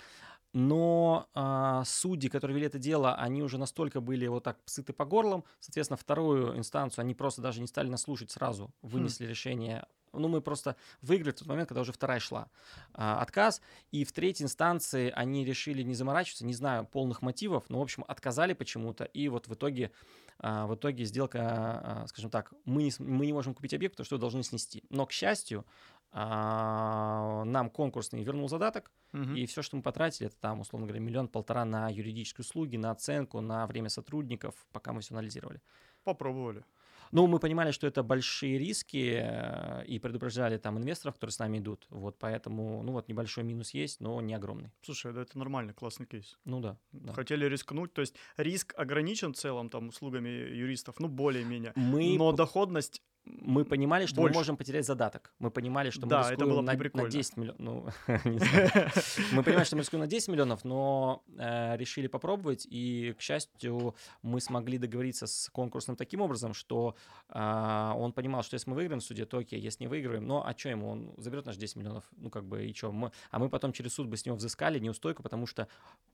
но 0.52 1.28
э, 1.34 1.82
судьи, 1.84 2.30
которые 2.30 2.56
вели 2.56 2.66
это 2.66 2.78
дело, 2.78 3.14
они 3.14 3.42
уже 3.42 3.58
настолько 3.58 4.00
были 4.00 4.26
вот 4.26 4.44
так 4.44 4.58
сыты 4.64 4.92
по 4.92 5.04
горлам, 5.04 5.44
соответственно, 5.60 5.96
вторую 5.96 6.56
инстанцию 6.56 7.02
они 7.02 7.14
просто 7.14 7.42
даже 7.42 7.60
не 7.60 7.66
стали 7.66 7.88
нас 7.88 8.02
слушать 8.02 8.30
сразу, 8.30 8.72
вынесли 8.82 9.26
хм. 9.26 9.28
решение. 9.28 9.86
Ну, 10.12 10.28
мы 10.28 10.40
просто 10.40 10.76
выиграли 11.02 11.32
в 11.32 11.38
тот 11.38 11.48
момент, 11.48 11.68
когда 11.68 11.82
уже 11.82 11.92
вторая 11.92 12.20
шла 12.20 12.48
э, 12.94 13.02
отказ. 13.02 13.60
И 13.90 14.04
в 14.04 14.12
третьей 14.12 14.44
инстанции 14.44 15.12
они 15.14 15.44
решили 15.44 15.82
не 15.82 15.94
заморачиваться, 15.94 16.46
не 16.46 16.54
знаю 16.54 16.86
полных 16.86 17.22
мотивов, 17.22 17.64
но, 17.68 17.78
в 17.78 17.82
общем, 17.82 18.04
отказали 18.08 18.54
почему-то. 18.54 19.04
И 19.04 19.28
вот 19.28 19.48
в 19.48 19.54
итоге, 19.54 19.92
э, 20.38 20.64
в 20.66 20.74
итоге 20.74 21.04
сделка, 21.04 22.04
э, 22.04 22.08
скажем 22.08 22.30
так, 22.30 22.52
мы 22.64 22.84
не, 22.84 22.92
мы 22.98 23.26
не 23.26 23.32
можем 23.32 23.54
купить 23.54 23.74
объект, 23.74 23.94
потому 23.94 24.06
что 24.06 24.18
должны 24.18 24.42
снести. 24.42 24.84
Но, 24.88 25.06
к 25.06 25.12
счастью, 25.12 25.66
а, 26.12 27.44
нам 27.44 27.70
конкурсный 27.70 28.22
вернул 28.22 28.48
задаток, 28.48 28.90
угу. 29.12 29.32
и 29.34 29.46
все, 29.46 29.62
что 29.62 29.76
мы 29.76 29.82
потратили, 29.82 30.28
это 30.28 30.36
там, 30.40 30.60
условно 30.60 30.86
говоря, 30.86 31.02
миллион-полтора 31.02 31.64
на 31.64 31.88
юридические 31.88 32.42
услуги, 32.44 32.76
на 32.76 32.90
оценку, 32.90 33.40
на 33.40 33.66
время 33.66 33.88
сотрудников, 33.88 34.54
пока 34.72 34.92
мы 34.92 35.00
все 35.00 35.14
анализировали. 35.14 35.60
Попробовали. 36.04 36.64
Ну, 37.12 37.26
мы 37.26 37.38
понимали, 37.38 37.70
что 37.70 37.86
это 37.86 38.02
большие 38.02 38.58
риски, 38.58 39.20
э, 39.20 39.84
и 39.86 39.98
предупреждали 39.98 40.58
там 40.58 40.78
инвесторов, 40.78 41.14
которые 41.14 41.32
с 41.32 41.38
нами 41.38 41.58
идут. 41.58 41.86
Вот 41.90 42.18
поэтому, 42.18 42.82
ну 42.82 42.92
вот, 42.92 43.08
небольшой 43.08 43.44
минус 43.44 43.70
есть, 43.74 44.00
но 44.00 44.20
не 44.20 44.34
огромный. 44.34 44.72
Слушай, 44.82 45.12
да 45.12 45.22
это 45.22 45.38
нормально, 45.38 45.72
классный 45.72 46.06
кейс. 46.06 46.38
Ну 46.44 46.60
да. 46.60 46.78
да. 46.92 47.12
Хотели 47.12 47.46
рискнуть, 47.46 47.92
то 47.92 48.00
есть 48.00 48.16
риск 48.36 48.74
ограничен 48.76 49.32
в 49.34 49.36
целом 49.36 49.70
там 49.70 49.88
услугами 49.88 50.28
юристов, 50.28 50.98
ну 50.98 51.08
более-менее. 51.08 51.72
Мы... 51.76 52.16
Но 52.18 52.32
доходность 52.32 53.02
мы 53.26 53.64
понимали, 53.64 54.06
что 54.06 54.16
Больше. 54.16 54.34
мы 54.34 54.40
можем 54.40 54.56
потерять 54.56 54.86
задаток. 54.86 55.32
Мы 55.38 55.50
понимали, 55.50 55.90
что 55.90 56.02
мы 56.02 56.08
да, 56.10 56.18
рискуем 56.20 56.38
это 56.38 56.46
было 56.46 56.60
на, 56.60 57.02
на 57.02 57.10
10 57.10 57.36
миллионов. 57.36 57.58
Ну, 57.58 57.86
мы 59.32 59.42
понимали, 59.42 59.64
что 59.64 59.76
мы 59.76 59.82
рискуем 59.82 60.00
на 60.02 60.06
10 60.06 60.28
миллионов, 60.28 60.64
но 60.64 61.24
э, 61.36 61.76
решили 61.76 62.06
попробовать. 62.06 62.66
И, 62.70 63.14
к 63.18 63.20
счастью, 63.20 63.96
мы 64.22 64.40
смогли 64.40 64.78
договориться 64.78 65.26
с 65.26 65.48
конкурсным 65.50 65.96
таким 65.96 66.20
образом, 66.20 66.54
что 66.54 66.94
э, 67.28 67.92
он 67.96 68.12
понимал, 68.12 68.42
что 68.42 68.54
если 68.54 68.70
мы 68.70 68.76
выиграем 68.76 69.00
в 69.00 69.04
суде, 69.04 69.26
то 69.26 69.38
окей, 69.38 69.60
если 69.60 69.84
не 69.84 69.88
выиграем, 69.88 70.26
но 70.26 70.46
а 70.46 70.56
что 70.56 70.68
ему? 70.68 70.88
Он 70.88 71.14
заберет 71.16 71.46
наши 71.46 71.58
10 71.58 71.76
миллионов. 71.76 72.04
Ну, 72.16 72.30
как 72.30 72.44
бы, 72.44 72.64
и 72.64 72.74
что? 72.74 72.92
Мы, 72.92 73.10
а 73.30 73.38
мы 73.38 73.48
потом 73.48 73.72
через 73.72 73.94
суд 73.94 74.06
бы 74.06 74.16
с 74.16 74.24
него 74.24 74.36
взыскали 74.36 74.78
неустойку, 74.78 75.22
потому 75.22 75.46
что 75.46 75.68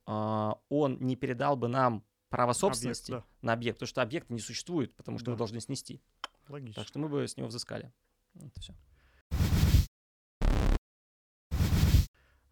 э, 0.06 0.50
он 0.70 0.98
не 1.00 1.16
передал 1.16 1.56
бы 1.56 1.68
нам 1.68 2.04
право 2.32 2.54
собственности 2.54 3.12
объект, 3.12 3.26
да. 3.42 3.46
на 3.46 3.52
объект, 3.52 3.76
потому 3.76 3.88
что 3.88 4.00
объекта 4.00 4.32
не 4.32 4.40
существует, 4.40 4.94
потому 4.96 5.18
что 5.18 5.26
да. 5.26 5.32
его 5.32 5.38
должны 5.38 5.60
снести. 5.60 6.00
Логично. 6.52 6.82
Так 6.82 6.88
что 6.88 6.98
мы 6.98 7.08
бы 7.08 7.26
с 7.26 7.36
него 7.38 7.48
взыскали. 7.48 7.90
Это 8.34 8.60
все. 8.60 8.74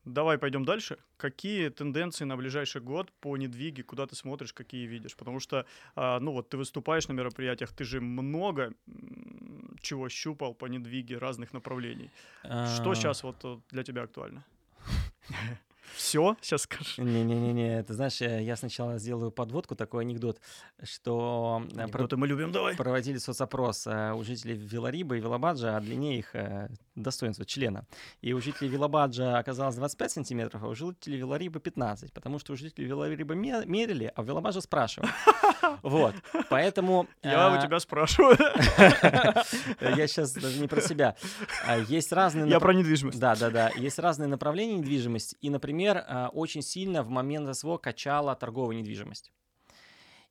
Давай 0.06 0.38
пойдем 0.38 0.64
дальше. 0.64 0.96
Какие 1.18 1.68
тенденции 1.68 2.24
на 2.24 2.36
ближайший 2.36 2.80
год 2.80 3.12
по 3.20 3.36
недвиге, 3.36 3.82
куда 3.82 4.06
ты 4.06 4.16
смотришь, 4.16 4.54
какие 4.54 4.86
видишь? 4.86 5.14
Потому 5.14 5.38
что, 5.38 5.66
а, 5.94 6.18
ну 6.18 6.32
вот 6.32 6.48
ты 6.48 6.56
выступаешь 6.56 7.08
на 7.08 7.12
мероприятиях, 7.12 7.72
ты 7.72 7.84
же 7.84 8.00
много 8.00 8.72
чего 9.82 10.08
щупал 10.08 10.54
по 10.54 10.66
недвиге 10.66 11.18
разных 11.18 11.52
направлений. 11.52 12.10
Что 12.42 12.94
сейчас 12.94 13.22
а. 13.22 13.26
вот 13.26 13.36
э, 13.44 13.60
для 13.70 13.82
тебя 13.84 14.02
актуально? 14.02 14.44
Все, 15.94 16.36
сейчас 16.40 16.62
скажешь. 16.62 16.98
Не-не-не, 16.98 17.82
ты 17.82 17.94
знаешь, 17.94 18.20
я 18.20 18.56
сначала 18.56 18.98
сделаю 18.98 19.30
подводку, 19.30 19.74
такой 19.74 20.02
анекдот, 20.02 20.40
что... 20.82 21.62
Э, 21.76 21.82
Анекдоты 21.82 22.16
мы 22.16 22.26
любим, 22.26 22.52
давай. 22.52 22.76
Проводили 22.76 23.18
соцопрос 23.18 23.86
э, 23.86 24.12
у 24.12 24.22
жителей 24.24 24.54
Вилариба 24.54 25.16
и 25.16 25.20
Вилабаджа 25.20 25.76
о 25.76 25.80
длине 25.80 26.18
их 26.18 26.34
э, 26.34 26.68
достоинства 26.94 27.44
члена. 27.44 27.86
И 28.20 28.32
у 28.32 28.40
жителей 28.40 28.68
Вилабаджа 28.68 29.38
оказалось 29.38 29.76
25 29.76 30.12
сантиметров, 30.12 30.62
а 30.62 30.68
у 30.68 30.74
жителей 30.74 31.18
Вилариба 31.18 31.60
15, 31.60 32.12
потому 32.12 32.38
что 32.38 32.52
у 32.52 32.56
жителей 32.56 32.86
Вилариба 32.86 33.34
мерили, 33.34 34.12
а 34.14 34.22
у 34.22 34.24
Вилабаджа 34.24 34.60
спрашивали. 34.60 35.10
Вот, 35.82 36.14
поэтому... 36.48 37.06
Я 37.22 37.52
у 37.52 37.60
тебя 37.60 37.80
спрашиваю. 37.80 38.36
Я 39.80 40.06
сейчас 40.06 40.32
даже 40.32 40.58
не 40.58 40.68
про 40.68 40.80
себя. 40.80 41.16
А, 41.66 41.78
есть 41.78 42.12
разные... 42.12 42.48
Я 42.48 42.60
про 42.60 42.72
недвижимость. 42.72 43.18
Да, 43.18 43.34
да, 43.36 43.50
да. 43.50 43.70
Есть 43.76 43.98
разные 43.98 44.28
направления 44.28 44.76
недвижимости. 44.76 45.36
И, 45.40 45.48
например, 45.50 45.79
а, 45.88 46.28
очень 46.28 46.62
сильно 46.62 47.02
в 47.02 47.08
момент 47.08 47.54
СВО 47.56 47.78
качала 47.78 48.34
торговая 48.34 48.76
недвижимость. 48.76 49.32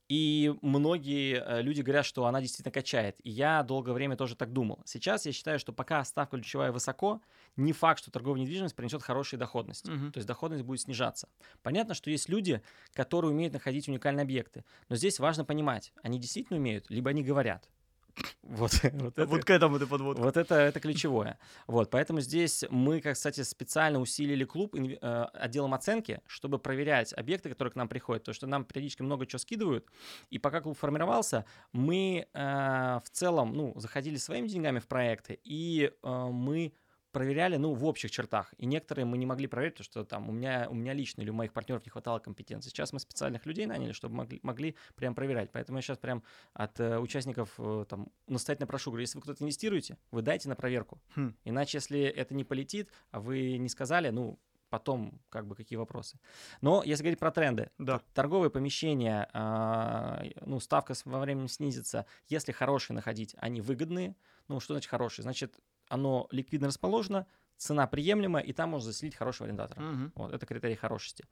И 0.10 0.56
многие 0.64 1.36
э, 1.40 1.62
люди 1.62 1.82
говорят, 1.82 2.04
что 2.04 2.26
она 2.26 2.42
действительно 2.42 2.72
качает. 2.72 3.16
И 3.24 3.30
я 3.30 3.62
долгое 3.62 3.94
время 3.94 4.18
тоже 4.18 4.36
так 4.36 4.52
думал. 4.52 4.82
Сейчас 4.84 5.28
я 5.28 5.32
считаю, 5.32 5.60
что 5.60 5.72
пока 5.72 6.04
ставка 6.04 6.38
ключевая 6.38 6.72
высоко, 6.72 7.22
не 7.56 7.74
факт, 7.74 8.02
что 8.02 8.10
торговая 8.10 8.42
недвижимость 8.42 8.76
принесет 8.76 9.04
хорошие 9.04 9.40
доходности. 9.40 9.92
Uh-huh. 9.92 10.12
То 10.12 10.18
есть 10.18 10.28
доходность 10.28 10.64
будет 10.64 10.82
снижаться. 10.82 11.30
Понятно, 11.62 11.94
что 11.94 12.10
есть 12.10 12.28
люди, 12.28 12.64
которые 12.94 13.32
умеют 13.32 13.54
находить 13.54 13.88
уникальные 13.88 14.24
объекты. 14.24 14.66
Но 14.90 14.96
здесь 14.96 15.20
важно 15.20 15.46
понимать, 15.46 15.94
они 16.02 16.18
действительно 16.18 16.58
умеют, 16.58 16.90
либо 16.90 17.12
они 17.12 17.24
говорят. 17.24 17.70
Вот, 18.43 18.72
вот, 18.93 19.17
это, 19.19 19.26
вот 19.28 19.45
к 19.45 19.50
этому 19.52 19.78
ты 19.78 19.86
подводка. 19.86 20.24
Вот 20.24 20.36
это, 20.36 20.56
это 20.56 20.80
ключевое. 20.80 21.38
Вот, 21.67 21.91
поэтому 21.91 22.19
здесь 22.22 22.65
мы, 22.69 23.00
как, 23.00 23.13
кстати, 23.13 23.43
специально 23.43 24.00
усилили 24.00 24.43
клуб 24.43 24.76
э, 24.76 24.95
отделом 25.34 25.74
оценки, 25.76 26.22
чтобы 26.26 26.58
проверять 26.58 27.13
объекты, 27.13 27.50
которые 27.50 27.72
к 27.72 27.76
нам 27.76 27.88
приходят, 27.88 28.24
потому 28.24 28.34
что 28.34 28.48
нам 28.48 28.65
периодически 28.65 29.04
много 29.04 29.28
чего 29.28 29.38
скидывают, 29.39 29.86
и 30.32 30.39
пока 30.39 30.62
клуб 30.62 30.78
формировался, 30.78 31.45
мы 31.74 32.28
э, 32.34 33.00
в 33.04 33.10
целом, 33.12 33.54
ну, 33.54 33.74
заходили 33.80 34.17
своими 34.17 34.48
деньгами 34.48 34.80
в 34.80 34.88
проекты, 34.88 35.39
и 35.43 35.91
э, 36.02 36.28
мы 36.32 36.74
проверяли, 37.12 37.58
ну, 37.58 37.74
в 37.74 37.86
общих 37.86 38.12
чертах. 38.12 38.54
И 38.58 38.65
некоторые 38.65 39.06
мы 39.06 39.17
не 39.17 39.26
могли 39.26 39.48
проверить, 39.48 39.78
потому 39.78 39.86
что 39.86 40.06
там 40.06 40.30
у 40.30 40.32
меня, 40.32 40.67
у 40.69 40.74
меня 40.74 40.93
лично 40.93 41.22
или 41.22 41.30
у 41.30 41.34
моих 41.34 41.54
партнеров 41.54 41.86
не 41.86 41.89
хватало 41.89 42.19
компетенции. 42.19 42.69
Сейчас 42.69 42.93
мы 42.93 43.00
специальных 43.00 43.45
людей 43.45 43.65
наняли, 43.65 43.91
чтобы 43.91 44.15
могли, 44.15 44.39
могли 44.43 44.76
прям 44.95 45.15
проверять. 45.15 45.52
Поэтому 45.52 45.78
я 45.78 45.82
сейчас 45.82 45.98
прям 45.98 46.24
от 46.54 46.80
э, 46.80 47.00
участников 47.00 47.54
э, 47.58 47.86
там 47.89 48.12
настоятельно 48.28 48.67
прошу, 48.67 48.91
говорю, 48.91 49.02
если 49.02 49.17
вы 49.17 49.24
кто-то 49.24 49.43
инвестируете, 49.43 49.98
вы 50.12 50.22
дайте 50.22 50.50
на 50.50 50.56
проверку. 50.56 51.02
Хм. 51.15 51.36
Иначе, 51.43 51.78
если 51.78 52.02
это 52.02 52.34
не 52.36 52.43
полетит, 52.43 52.89
а 53.12 53.19
вы 53.19 53.58
не 53.58 53.69
сказали, 53.69 54.10
ну, 54.10 54.39
потом 54.69 55.19
как 55.30 55.48
бы 55.48 55.56
какие 55.56 55.78
вопросы. 55.78 56.19
Но 56.62 56.84
если 56.84 57.04
говорить 57.04 57.19
про 57.19 57.32
тренды, 57.32 57.72
да. 57.78 58.02
торговые 58.13 58.50
помещения, 58.50 59.30
э, 59.34 60.32
ну, 60.45 60.60
ставка 60.60 60.93
во 61.06 61.19
временем 61.19 61.48
снизится. 61.48 62.06
Если 62.28 62.52
хорошие 62.52 62.95
находить, 62.95 63.36
они 63.39 63.62
выгодные. 63.62 64.15
Ну, 64.48 64.60
что 64.60 64.74
значит 64.74 64.89
хорошие? 64.89 65.24
Значит, 65.24 65.60
оно 65.89 66.28
ликвидно 66.32 66.67
расположено, 66.67 67.25
цена 67.58 67.88
приемлемая, 67.88 68.43
и 68.43 68.54
там 68.54 68.69
можно 68.69 68.91
заселить 68.91 69.15
хорошего 69.15 69.47
арендатора. 69.47 69.82
Угу. 69.82 70.12
Вот, 70.15 70.34
это 70.34 70.45
критерий 70.45 70.75
хорошести. 70.75 71.25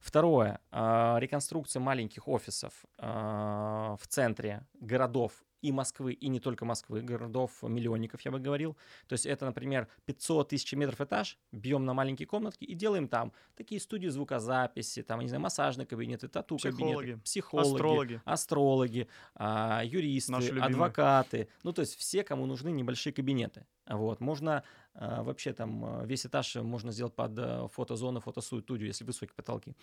Второе. 0.00 0.60
Э, 0.72 1.16
реконструкция 1.18 1.80
маленьких 1.80 2.26
офисов 2.28 2.72
э, 2.98 3.06
в 3.06 4.06
центре 4.08 4.66
городов 4.80 5.32
и 5.62 5.72
Москвы, 5.72 6.12
и 6.12 6.28
не 6.28 6.40
только 6.40 6.64
Москвы, 6.64 7.02
городов-миллионников, 7.02 8.20
я 8.22 8.30
бы 8.30 8.38
говорил. 8.38 8.76
То 9.08 9.14
есть 9.14 9.26
это, 9.26 9.46
например, 9.46 9.88
500 10.04 10.48
тысяч 10.48 10.72
метров 10.74 11.00
этаж, 11.00 11.38
бьем 11.52 11.84
на 11.84 11.94
маленькие 11.94 12.26
комнатки 12.26 12.64
и 12.64 12.74
делаем 12.74 13.08
там 13.08 13.32
такие 13.56 13.80
студии 13.80 14.08
звукозаписи, 14.08 15.02
там, 15.02 15.20
не 15.20 15.28
знаю, 15.28 15.42
массажные 15.42 15.86
кабинеты, 15.86 16.28
тату-кабинеты, 16.28 17.18
психологи, 17.18 17.74
астрологи, 17.74 18.22
астрологи 18.24 19.08
а, 19.34 19.82
юристы, 19.84 20.34
адвокаты. 20.60 21.48
Ну, 21.62 21.72
то 21.72 21.80
есть 21.80 21.96
все, 21.96 22.22
кому 22.22 22.46
нужны 22.46 22.70
небольшие 22.70 23.12
кабинеты. 23.12 23.66
Вот, 23.86 24.20
можно 24.20 24.64
а, 24.94 25.22
вообще 25.22 25.52
там 25.52 25.84
а, 25.84 26.04
весь 26.04 26.26
этаж 26.26 26.56
можно 26.56 26.92
сделать 26.92 27.14
под 27.14 27.38
а, 27.38 27.68
фотозону, 27.68 28.20
фотостудию, 28.20 28.88
если 28.88 29.04
высокие 29.04 29.34
потолки. 29.34 29.76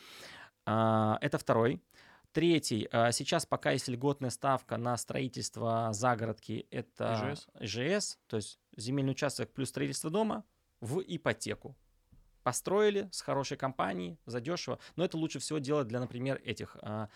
А, 0.65 1.17
это 1.21 1.37
второй. 1.37 1.81
Третий. 2.33 2.89
А, 2.91 3.11
сейчас 3.11 3.45
пока 3.45 3.71
есть 3.71 3.87
льготная 3.87 4.31
ставка 4.31 4.77
на 4.77 4.97
строительство 4.97 5.89
загородки. 5.93 6.65
Это 6.71 7.31
ИЖС? 7.31 7.47
ИЖС, 7.59 8.19
то 8.27 8.37
есть 8.37 8.59
земельный 8.75 9.11
участок 9.11 9.53
плюс 9.53 9.69
строительство 9.69 10.09
дома 10.09 10.43
в 10.81 10.99
ипотеку. 10.99 11.77
Построили 12.41 13.07
с 13.11 13.21
хорошей 13.21 13.55
компанией, 13.55 14.17
задешево. 14.25 14.79
Но 14.95 15.05
это 15.05 15.15
лучше 15.15 15.37
всего 15.37 15.59
делать 15.59 15.87
для, 15.87 15.99
например, 15.99 16.41
этих 16.43 16.75
а, 16.81 17.07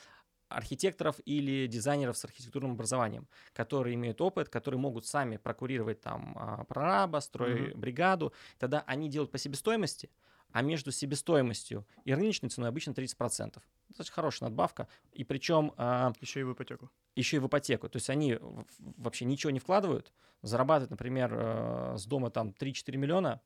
архитекторов 0.49 1.19
или 1.25 1.65
дизайнеров 1.65 2.15
с 2.15 2.23
архитектурным 2.23 2.73
образованием, 2.73 3.27
которые 3.53 3.95
имеют 3.95 4.21
опыт, 4.21 4.49
которые 4.49 4.79
могут 4.79 5.07
сами 5.07 5.37
прокурировать 5.37 5.99
там 5.99 6.37
а, 6.37 6.63
прораба, 6.65 7.21
стройбригаду. 7.21 8.33
Тогда 8.59 8.83
они 8.85 9.09
делают 9.09 9.31
по 9.31 9.39
себестоимости, 9.39 10.11
а 10.51 10.61
между 10.61 10.91
себестоимостью 10.91 11.85
и 12.05 12.13
рыночной 12.13 12.49
ценой 12.49 12.69
обычно 12.69 12.91
30%. 12.91 13.61
Это 13.89 14.11
хорошая 14.11 14.49
надбавка. 14.49 14.87
И 15.13 15.23
причем... 15.23 15.73
А, 15.77 16.13
еще 16.19 16.41
и 16.41 16.43
в 16.43 16.53
ипотеку. 16.53 16.89
Еще 17.15 17.37
и 17.37 17.39
в 17.39 17.47
ипотеку. 17.47 17.89
То 17.89 17.97
есть 17.97 18.09
они 18.09 18.39
вообще 18.79 19.25
ничего 19.25 19.51
не 19.51 19.59
вкладывают, 19.59 20.11
зарабатывают, 20.41 20.91
например, 20.91 21.31
э, 21.33 21.95
с 21.97 22.05
дома 22.05 22.29
там 22.29 22.49
3-4 22.49 22.97
миллиона, 22.97 23.41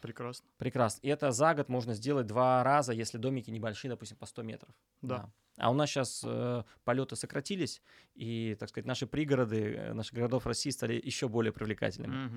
Прекрасно. 0.00 0.46
Прекрасно. 0.58 1.00
И 1.02 1.08
это 1.08 1.32
за 1.32 1.54
год 1.54 1.68
можно 1.68 1.94
сделать 1.94 2.26
два 2.26 2.62
раза, 2.62 2.92
если 2.92 3.18
домики 3.18 3.50
небольшие, 3.50 3.90
допустим, 3.90 4.16
по 4.16 4.26
100 4.26 4.42
метров. 4.42 4.74
Да. 5.02 5.16
да. 5.16 5.30
А 5.58 5.70
у 5.70 5.74
нас 5.74 5.90
сейчас 5.90 6.22
э, 6.24 6.62
полеты 6.84 7.16
сократились, 7.16 7.82
и, 8.14 8.56
так 8.60 8.68
сказать, 8.68 8.86
наши 8.86 9.06
пригороды, 9.06 9.74
э, 9.74 9.92
наши 9.94 10.14
городов 10.14 10.46
России 10.46 10.70
стали 10.70 11.00
еще 11.02 11.28
более 11.28 11.52
привлекательными. 11.52 12.26
Угу. 12.26 12.34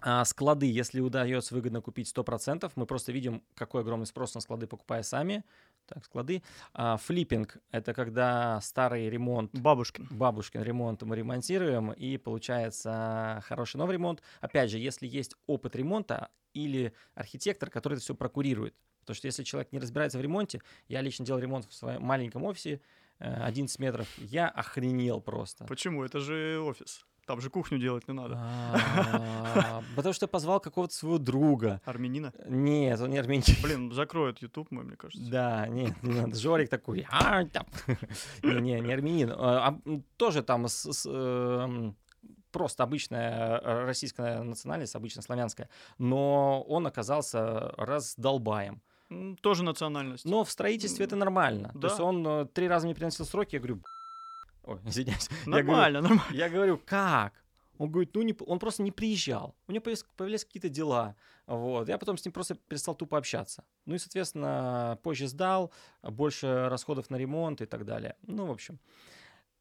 А 0.00 0.24
склады, 0.24 0.70
если 0.70 1.00
удается 1.00 1.54
выгодно 1.54 1.80
купить 1.80 2.12
100%, 2.14 2.70
мы 2.76 2.86
просто 2.86 3.12
видим, 3.12 3.42
какой 3.54 3.82
огромный 3.82 4.06
спрос 4.06 4.34
на 4.34 4.40
склады, 4.40 4.66
покупая 4.66 5.02
сами. 5.02 5.44
Так, 5.86 6.04
склады. 6.04 6.42
А, 6.72 6.96
флиппинг— 6.98 7.56
это 7.70 7.94
когда 7.94 8.60
старый 8.60 9.08
ремонт... 9.08 9.50
Бабушкин. 9.58 10.06
Бабушкин 10.10 10.62
ремонт 10.62 11.02
мы 11.02 11.16
ремонтируем, 11.16 11.92
и 11.92 12.16
получается 12.16 13.42
хороший 13.46 13.78
новый 13.78 13.94
ремонт. 13.94 14.22
Опять 14.40 14.70
же, 14.70 14.78
если 14.78 15.06
есть 15.06 15.34
опыт 15.46 15.74
ремонта 15.74 16.30
или 16.52 16.92
архитектор, 17.14 17.70
который 17.70 17.94
это 17.94 18.02
все 18.02 18.14
прокурирует. 18.14 18.74
Потому 19.00 19.16
что 19.16 19.26
если 19.26 19.42
человек 19.42 19.72
не 19.72 19.78
разбирается 19.78 20.18
в 20.18 20.20
ремонте, 20.20 20.60
я 20.86 21.00
лично 21.00 21.24
делал 21.24 21.40
ремонт 21.40 21.66
в 21.66 21.72
своем 21.72 22.02
маленьком 22.02 22.44
офисе, 22.44 22.80
11 23.18 23.78
э, 23.78 23.82
метров, 23.82 24.06
я 24.18 24.48
охренел 24.48 25.20
просто. 25.20 25.64
Почему? 25.64 26.04
Это 26.04 26.20
же 26.20 26.60
офис. 26.60 27.04
Там 27.28 27.42
же 27.42 27.50
кухню 27.50 27.78
делать 27.78 28.08
не 28.08 28.14
надо. 28.14 28.38
А, 28.38 29.82
потому 29.96 30.14
что 30.14 30.26
позвал 30.26 30.60
какого-то 30.60 30.94
своего 30.94 31.18
друга. 31.18 31.82
Армянина? 31.84 32.32
Нет, 32.46 32.98
он 33.02 33.10
не 33.10 33.18
армянин. 33.18 33.44
Блин, 33.62 33.92
закроют 33.92 34.40
YouTube 34.40 34.70
мой, 34.70 34.84
мне 34.84 34.96
кажется. 34.96 35.30
Да, 35.30 35.68
нет, 35.68 36.02
не 36.02 36.14
надо. 36.14 36.34
Жорик 36.34 36.70
такой. 36.70 37.06
«А, 37.10 37.42
не, 38.42 38.80
не 38.80 38.92
армянин. 38.94 39.30
А, 39.30 39.68
а, 39.68 40.00
тоже 40.16 40.42
там 40.42 40.64
эм, 41.04 41.96
просто 42.50 42.82
обычная 42.82 43.58
э, 43.58 43.84
российская 43.84 44.42
национальность, 44.42 44.96
обычно 44.96 45.20
славянская, 45.20 45.68
но 45.98 46.62
он 46.62 46.86
оказался 46.86 47.74
раздолбаем. 47.76 48.80
Тоже 49.42 49.64
национальность. 49.64 50.24
Но 50.24 50.44
в 50.44 50.50
строительстве 50.50 51.04
это 51.04 51.16
нормально. 51.16 51.72
Да. 51.74 51.80
То 51.80 51.86
есть 51.88 52.00
он 52.00 52.26
э, 52.26 52.46
три 52.46 52.68
раза 52.68 52.86
мне 52.86 52.94
приносил 52.94 53.26
сроки, 53.26 53.56
я 53.56 53.60
говорю, 53.60 53.82
Ой, 54.68 54.78
извиняюсь. 54.86 55.28
Нормально, 55.46 55.98
я 55.98 56.02
говорю, 56.02 56.02
нормально. 56.02 56.36
Я 56.36 56.48
говорю, 56.48 56.80
как? 56.84 57.32
Он 57.78 57.90
говорит, 57.90 58.14
ну, 58.14 58.22
не, 58.22 58.36
он 58.46 58.58
просто 58.58 58.82
не 58.82 58.90
приезжал. 58.90 59.54
У 59.68 59.72
него 59.72 59.82
появились, 59.82 60.04
появились 60.16 60.44
какие-то 60.44 60.68
дела. 60.68 61.14
Вот. 61.46 61.88
Я 61.88 61.96
потом 61.96 62.18
с 62.18 62.24
ним 62.24 62.32
просто 62.32 62.56
перестал 62.56 62.94
тупо 62.94 63.16
общаться. 63.16 63.64
Ну 63.86 63.94
и, 63.94 63.98
соответственно, 63.98 64.98
позже 65.02 65.28
сдал, 65.28 65.72
больше 66.02 66.68
расходов 66.68 67.08
на 67.08 67.16
ремонт 67.16 67.60
и 67.62 67.66
так 67.66 67.84
далее. 67.84 68.16
Ну, 68.22 68.46
в 68.46 68.50
общем. 68.50 68.80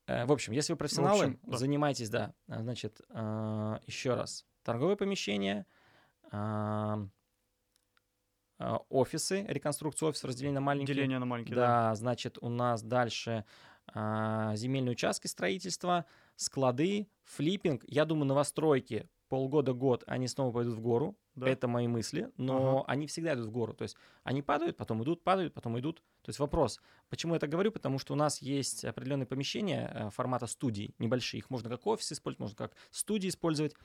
Э, 0.07 0.25
в 0.25 0.31
общем, 0.31 0.53
если 0.53 0.73
вы 0.73 0.77
профессионалы, 0.77 1.25
общем, 1.25 1.39
да. 1.43 1.57
занимайтесь, 1.57 2.09
да. 2.09 2.33
Значит, 2.47 3.01
э, 3.09 3.79
еще 3.85 4.15
раз. 4.15 4.45
Торговое 4.63 4.95
помещение, 4.95 5.65
э, 6.31 7.07
офисы, 8.89 9.45
реконструкция 9.47 10.09
офиса, 10.09 10.27
разделение 10.27 10.59
на 10.59 10.65
маленькие. 10.65 10.95
Деление 10.95 11.19
на 11.19 11.25
маленькие, 11.25 11.55
да. 11.55 11.67
Да, 11.67 11.95
значит, 11.95 12.39
у 12.41 12.49
нас 12.49 12.81
дальше 12.81 13.45
земельные 13.93 14.91
участки 14.91 15.27
строительства, 15.27 16.05
склады, 16.35 17.07
флиппинг. 17.23 17.83
Я 17.87 18.05
думаю, 18.05 18.25
новостройки 18.25 19.09
полгода-год 19.29 20.03
они 20.07 20.27
снова 20.27 20.51
пойдут 20.53 20.75
в 20.75 20.81
гору. 20.81 21.17
Да. 21.35 21.47
Это 21.47 21.67
мои 21.67 21.87
мысли, 21.87 22.31
но 22.37 22.79
ага. 22.79 22.91
они 22.91 23.05
всегда 23.05 23.35
идут 23.35 23.47
в 23.47 23.51
гору. 23.51 23.73
То 23.73 23.83
есть 23.83 23.95
они 24.23 24.41
падают, 24.41 24.75
потом 24.75 25.03
идут, 25.03 25.23
падают, 25.23 25.53
потом 25.53 25.77
идут. 25.79 25.97
То 26.23 26.29
есть 26.29 26.39
вопрос, 26.39 26.79
почему 27.09 27.35
я 27.35 27.39
так 27.39 27.49
говорю? 27.49 27.71
Потому 27.71 27.99
что 27.99 28.13
у 28.13 28.15
нас 28.15 28.41
есть 28.41 28.83
определенные 28.83 29.27
помещения 29.27 29.91
э, 29.93 30.09
формата 30.09 30.47
студий, 30.47 30.95
небольшие. 30.97 31.39
Их 31.39 31.51
можно 31.51 31.69
как 31.69 31.85
офис 31.85 32.11
использовать, 32.11 32.39
можно 32.39 32.55
как 32.55 32.73
студии 32.89 33.29
использовать. 33.29 33.75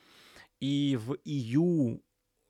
И 0.59 0.97
в 0.99 1.15
июле 1.25 1.99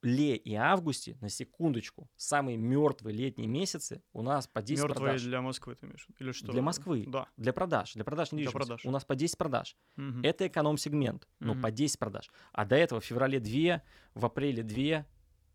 ле 0.03 0.35
и 0.35 0.53
августе, 0.53 1.17
на 1.21 1.29
секундочку, 1.29 2.09
самые 2.15 2.57
мертвые 2.57 3.15
летние 3.15 3.47
месяцы 3.47 4.03
у 4.13 4.21
нас 4.21 4.47
по 4.47 4.61
10 4.61 4.83
мертвые 4.83 5.05
продаж. 5.11 5.23
для 5.23 5.41
Москвы, 5.41 5.75
ты 5.75 5.85
имеешь? 5.85 6.07
Или 6.19 6.31
что? 6.31 6.51
Для 6.51 6.61
Москвы. 6.61 7.05
Да. 7.07 7.27
Для 7.37 7.53
продаж. 7.53 7.93
Для 7.93 8.03
продаж 8.03 8.31
недвижимости. 8.33 8.57
Для 8.57 8.65
продаж. 8.65 8.85
У 8.85 8.91
нас 8.91 9.05
по 9.05 9.15
10 9.15 9.37
продаж. 9.37 9.77
Угу. 9.97 10.19
Это 10.23 10.47
эконом-сегмент, 10.47 11.27
но 11.39 11.53
Мгм. 11.53 11.61
по 11.63 11.71
10 11.71 11.97
продаж. 11.99 12.29
А 12.51 12.65
до 12.65 12.75
этого 12.75 12.99
в 13.01 13.05
феврале 13.05 13.39
2, 13.39 13.81
в 14.13 14.25
апреле 14.25 14.61
2. 14.63 15.05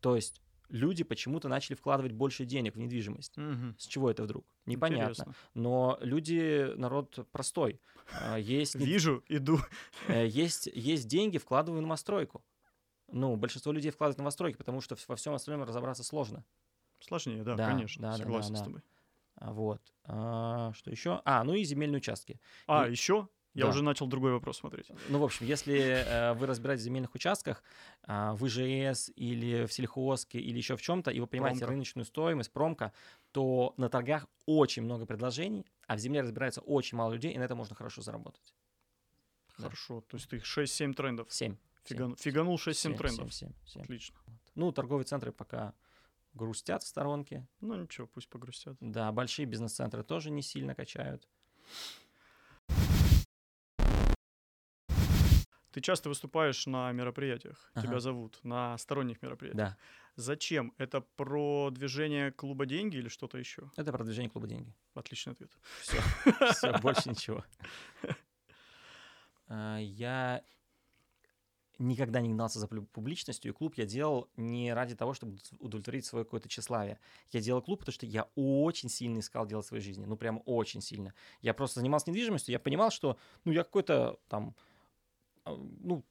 То 0.01 0.17
есть 0.17 0.41
люди 0.71 1.03
почему-то 1.05 1.49
начали 1.49 1.75
вкладывать 1.77 2.13
больше 2.13 2.45
денег 2.45 2.75
в 2.75 2.79
недвижимость. 2.79 3.37
Мгм. 3.37 3.75
С 3.79 3.87
чего 3.87 4.11
это 4.11 4.23
вдруг? 4.23 4.47
Непонятно. 4.67 5.11
Интересно. 5.13 5.35
Но 5.55 5.99
люди, 6.03 6.73
народ 6.77 7.27
простой. 7.33 7.81
А, 8.21 8.39
Есть, 8.39 8.75
Вижу, 8.75 9.23
иду. 9.29 9.59
э, 10.09 10.27
есть, 10.27 10.69
есть 10.75 11.07
деньги, 11.09 11.39
вкладываю 11.39 11.81
в 11.81 11.83
новостройку. 11.83 12.45
Ну, 13.11 13.37
большинство 13.37 13.73
людей 13.73 13.91
вкладывают 13.91 14.17
в 14.17 14.19
новостройки, 14.19 14.57
потому 14.57 14.81
что 14.81 14.97
во 15.09 15.17
всем 15.17 15.35
остальном 15.35 15.67
разобраться 15.67 16.05
сложно. 16.05 16.45
Сложнее, 17.01 17.43
да, 17.43 17.55
Да, 17.55 17.67
конечно. 17.71 18.03
да, 18.03 18.11
да, 18.13 18.19
Согласен 18.19 18.53
да, 18.53 18.57
с 18.57 18.61
да. 18.61 18.65
тобой. 18.67 18.83
А, 19.37 19.53
Вот. 19.53 19.81
А, 20.05 20.73
что 20.75 20.91
еще? 20.91 21.23
А, 21.25 21.45
ну 21.45 21.55
и 21.55 21.63
земельные 21.65 21.99
участки. 21.99 22.41
А, 22.67 22.87
И- 22.89 22.91
еще? 22.91 23.29
Я 23.55 23.65
Да. 23.65 23.71
уже 23.71 23.83
начал 23.83 24.07
другой 24.07 24.33
вопрос 24.33 24.59
смотреть. 24.59 24.91
Ну, 25.09 25.19
в 25.19 25.25
общем, 25.25 25.47
если 25.47 25.79
э, 25.81 26.35
вы 26.35 26.47
разбираетесь 26.47 26.83
в 26.83 26.85
земельных 26.85 27.15
участках, 27.15 27.63
а, 28.03 28.35
в 28.35 28.47
ИЖС 28.47 29.11
или 29.17 29.65
в 29.67 29.73
сельхозке 29.73 30.39
или 30.39 30.57
еще 30.59 30.77
в 30.77 30.83
чем-то, 30.83 31.11
и 31.11 31.19
вы 31.19 31.27
понимаете 31.27 31.61
Промка. 31.61 31.73
рыночную 31.73 32.05
стоимость, 32.05 32.53
промка, 32.53 32.93
то 33.33 33.75
на 33.77 33.89
торгах 33.89 34.27
очень 34.47 34.83
много 34.83 35.07
предложений, 35.07 35.67
а 35.87 35.97
в 35.97 35.99
земле 35.99 36.21
разбирается 36.21 36.61
очень 36.61 36.99
мало 36.99 37.15
людей, 37.15 37.33
и 37.33 37.39
на 37.39 37.45
это 37.45 37.55
можно 37.55 37.75
хорошо 37.75 38.03
заработать. 38.03 38.55
Да. 39.57 39.65
Хорошо. 39.65 40.03
То 40.03 40.19
есть 40.19 40.29
ты 40.29 40.37
6-7 40.41 40.93
трендов. 40.95 41.33
Семь. 41.33 41.57
Фиган- 41.85 42.17
Фиганул 42.17 42.57
6-7 42.57 42.73
Семь, 42.75 42.97
трендов. 42.97 43.35
семь, 43.35 43.49
семь, 43.49 43.67
семь. 43.67 43.83
Отлично. 43.83 44.17
Ну, 44.55 44.73
торговые 44.73 45.05
центры 45.05 45.33
пока 45.33 45.75
грустят 46.35 46.83
в 46.83 46.87
сторонке. 46.87 47.47
Ну 47.61 47.75
ничего, 47.75 48.07
пусть 48.07 48.29
погрустят. 48.29 48.77
Да, 48.81 49.11
большие 49.13 49.47
бизнес-центры 49.47 50.03
тоже 50.05 50.31
не 50.31 50.43
сильно 50.43 50.75
качают. 50.75 51.27
Ты 55.71 55.81
часто 55.83 56.09
выступаешь 56.09 56.67
на 56.67 56.91
мероприятиях, 56.93 57.71
Ага. 57.75 57.87
тебя 57.87 58.01
зовут, 58.01 58.41
на 58.43 58.77
сторонних 58.79 59.23
мероприятиях. 59.23 59.71
Да, 59.71 59.77
Зачем? 60.17 60.75
Это 60.79 61.03
про 61.03 61.71
движение 61.71 62.33
клуба 62.33 62.67
деньги 62.67 62.97
или 62.97 63.09
что-то 63.09 63.39
еще? 63.39 63.71
это 63.77 63.93
продвижение 63.93 64.31
клуба 64.31 64.49
деньги. 64.49 64.75
Отличный 64.95 65.35
ответ. 65.35 65.57
Все, 65.83 65.99
все, 66.53 66.77
больше 66.79 67.11
ничего. 67.11 67.45
А, 69.47 69.79
Я 69.79 70.43
никогда 71.79 72.21
не 72.21 72.31
гнался 72.31 72.59
за 72.59 72.67
публичностью, 72.67 73.53
и 73.53 73.55
клуб 73.55 73.75
я 73.77 73.87
делал 73.87 74.29
не 74.37 74.73
ради 74.73 74.95
того, 74.95 75.15
чтобы 75.15 75.39
удовлетворить 75.61 76.05
свое 76.05 76.25
какое-то 76.25 76.49
тщеславие. 76.49 76.99
Я 77.31 77.41
делал 77.41 77.63
клуб, 77.63 77.81
потому 77.81 77.93
что 77.93 78.07
я 78.07 78.29
очень 78.35 78.89
сильно 78.89 79.21
искал 79.21 79.47
делать 79.47 79.67
в 79.67 79.69
своей 79.69 79.83
жизни, 79.83 80.05
ну 80.05 80.17
прям 80.17 80.43
очень 80.45 80.81
сильно. 80.81 81.15
Я 81.41 81.55
просто 81.55 81.81
занимался 81.81 82.11
недвижимостью, 82.11 82.53
я 82.53 82.59
понимал, 82.59 82.91
что 82.91 83.19
ну 83.45 83.53
я 83.53 83.65
какой-то 83.65 84.19
там, 84.29 84.55
а, 85.45 85.57
ну, 85.57 86.05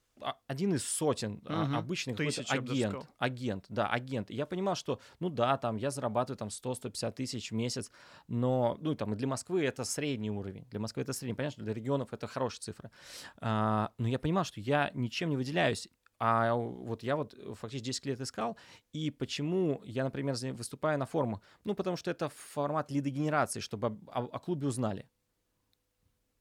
один 0.47 0.73
из 0.73 0.84
сотен 0.86 1.41
а, 1.45 1.63
Мгм. 1.65 1.75
обычный 1.77 2.13
какой-то 2.13 2.43
агент, 2.47 3.06
агент, 3.17 3.65
да, 3.69 3.88
агент. 3.88 4.32
И 4.32 4.36
Я 4.36 4.45
понимал, 4.45 4.75
что, 4.75 4.99
ну 5.19 5.30
да, 5.30 5.58
там 5.58 5.77
я 5.77 5.91
зарабатываю 5.91 6.38
там 6.38 6.49
100-150 6.49 7.15
тысяч 7.15 7.51
в 7.51 7.56
месяц, 7.56 7.91
но, 8.27 8.77
ну, 8.80 8.95
там, 8.95 9.13
и 9.13 9.15
для 9.15 9.27
Москвы 9.27 9.63
это 9.63 9.84
средний 9.84 10.32
уровень. 10.32 10.65
Для 10.69 10.80
Москвы 10.80 11.01
это 11.03 11.13
средний. 11.13 11.36
Понятно, 11.36 11.53
что 11.53 11.63
для 11.63 11.73
регионов 11.73 12.13
это 12.13 12.27
хорошая 12.27 12.62
цифра. 12.62 12.91
А, 13.38 13.91
но 13.97 14.08
я 14.08 14.19
понимал, 14.19 14.43
что 14.43 14.60
я 14.60 14.91
ничем 14.93 15.30
не 15.30 15.38
выделяюсь. 15.38 15.88
А 16.19 16.56
вот 16.56 17.03
я 17.03 17.15
вот 17.15 17.36
фактически 17.56 17.86
10 17.86 18.06
лет 18.08 18.21
искал. 18.21 18.58
И 18.91 19.12
почему 19.12 19.82
я, 19.84 20.03
например, 20.03 20.36
выступаю 20.53 20.97
на 20.97 21.06
форумах? 21.06 21.41
Ну, 21.63 21.75
потому 21.75 21.95
что 21.97 22.10
это 22.10 22.30
формат 22.30 22.89
лидогенерации, 22.91 23.60
чтобы 23.60 23.88
об- 23.88 24.10
о, 24.10 24.23
о 24.25 24.39
клубе 24.39 24.67
узнали. 24.67 25.06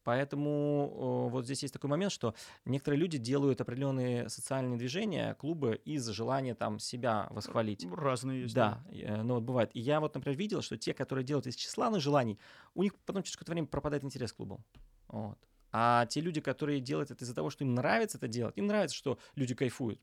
Поэтому 0.07 1.27
вот 1.29 1.43
здесь 1.43 1.63
есть 1.63 1.73
такой 1.73 1.89
момент, 1.89 2.13
что 2.13 2.33
некоторые 2.63 2.97
люди 2.97 3.17
делают 3.17 3.59
определенные 3.59 4.29
социальные 4.29 4.77
движения, 4.77 5.33
клубы 5.33 5.81
из 5.83 6.07
желания 6.07 6.55
там 6.55 6.79
себя 6.79 7.27
восхвалить. 7.29 7.85
Разные 7.91 8.43
есть. 8.43 8.55
Да, 8.55 8.81
да. 8.89 8.97
Э, 8.97 9.21
ну 9.23 9.33
вот 9.33 9.43
бывает. 9.43 9.69
И 9.73 9.81
я 9.81 9.99
вот, 9.99 10.15
например, 10.15 10.39
видел, 10.39 10.61
что 10.61 10.77
те, 10.77 10.93
которые 10.93 11.25
делают 11.25 11.45
из 11.47 11.57
тщеславных 11.57 12.01
желаний, 12.01 12.39
у 12.73 12.83
них 12.83 12.95
потом 13.05 13.21
через 13.21 13.35
какое-то 13.35 13.51
время 13.51 13.67
пропадает 13.67 14.05
интерес 14.05 14.31
к 14.31 14.37
клубам. 14.37 14.63
Вот. 15.09 15.37
А 15.73 16.05
те 16.05 16.21
люди, 16.21 16.39
которые 16.39 16.79
делают 16.79 17.11
это 17.11 17.25
из-за 17.25 17.35
того, 17.35 17.49
что 17.49 17.65
им 17.65 17.75
нравится 17.75 18.17
это 18.17 18.29
делать, 18.29 18.57
им 18.57 18.67
нравится, 18.67 18.95
что 18.95 19.19
люди 19.35 19.55
кайфуют, 19.55 19.99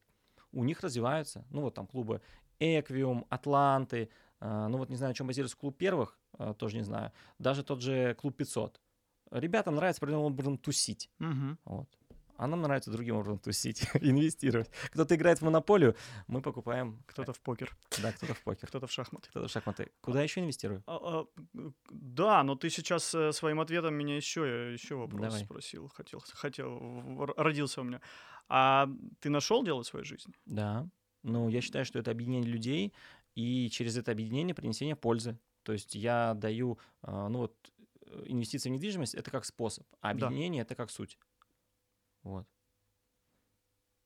у 0.53 0.65
них 0.65 0.83
развиваются. 0.83 1.47
Ну 1.49 1.63
вот 1.63 1.73
там 1.73 1.87
клубы 1.87 2.21
Эквиум, 2.59 3.25
Атланты, 3.31 4.11
э, 4.43 4.67
ну 4.69 4.77
вот 4.77 4.91
не 4.91 4.97
знаю, 4.97 5.13
о 5.13 5.15
чем 5.15 5.29
базируется 5.29 5.57
клуб 5.57 5.79
первых, 5.79 6.19
э, 6.39 6.53
тоже 6.59 6.77
не 6.77 6.83
знаю. 6.85 7.11
Даже 7.39 7.65
тот 7.65 7.81
же 7.81 8.15
клуб 8.17 8.37
500 8.37 8.83
ребятам 9.31 9.77
нравится 9.77 9.99
определенным 10.01 10.33
образом 10.33 10.59
тусить. 10.59 11.11
Угу. 11.21 11.59
Вот. 11.65 11.89
А 12.37 12.47
нам 12.49 12.63
нравится 12.63 12.91
другим 12.91 13.17
образом 13.17 13.39
тусить, 13.39 13.89
инвестировать. 14.01 14.71
Кто-то 14.91 15.15
играет 15.15 15.39
в 15.39 15.43
монополию, 15.43 15.95
мы 16.27 16.43
покупаем. 16.43 17.03
Кто-то 17.07 17.33
в 17.33 17.41
покер. 17.41 17.77
Да, 18.03 18.13
кто-то 18.13 18.35
в 18.35 18.43
покер. 18.43 18.69
Кто-то 18.69 18.87
в 18.87 18.93
шахматы. 18.93 19.29
Кто-то 19.31 19.47
в 19.47 19.51
шахматы. 19.51 19.93
Куда 20.01 20.23
еще 20.23 20.41
инвестирую? 20.41 20.83
А, 20.87 20.97
а, 20.97 21.27
да, 21.91 22.43
но 22.43 22.57
ты 22.57 22.71
сейчас 22.71 23.15
э, 23.15 23.33
своим 23.33 23.61
ответом 23.61 23.95
меня 23.95 24.17
еще, 24.17 24.73
еще 24.73 24.97
вопрос 24.97 25.21
Давай. 25.21 25.45
спросил. 25.45 25.89
Хотел, 25.95 26.23
хотел, 26.33 27.27
родился 27.37 27.83
у 27.83 27.85
меня. 27.85 28.01
А 28.49 28.89
ты 29.21 29.31
нашел 29.31 29.63
дело 29.63 29.83
своей 29.83 30.05
жизни? 30.05 30.35
Да. 30.45 30.89
Ну, 31.23 31.49
я 31.49 31.61
считаю, 31.61 31.85
что 31.85 31.99
это 31.99 32.11
объединение 32.11 32.51
людей, 32.51 32.93
и 33.35 33.71
через 33.71 33.97
это 33.97 34.13
объединение 34.13 34.55
принесение 34.55 34.97
пользы. 34.97 35.39
То 35.63 35.73
есть 35.73 35.95
я 35.95 36.35
даю, 36.35 36.79
а, 37.03 37.29
ну 37.29 37.39
вот, 37.39 37.57
инвестиции 38.27 38.69
в 38.69 38.73
недвижимость 38.73 39.15
это 39.15 39.31
как 39.31 39.45
способ, 39.45 39.87
а 40.01 40.11
объединение 40.11 40.63
да. 40.63 40.67
это 40.67 40.75
как 40.75 40.91
суть. 40.91 41.19
Вот. 42.23 42.47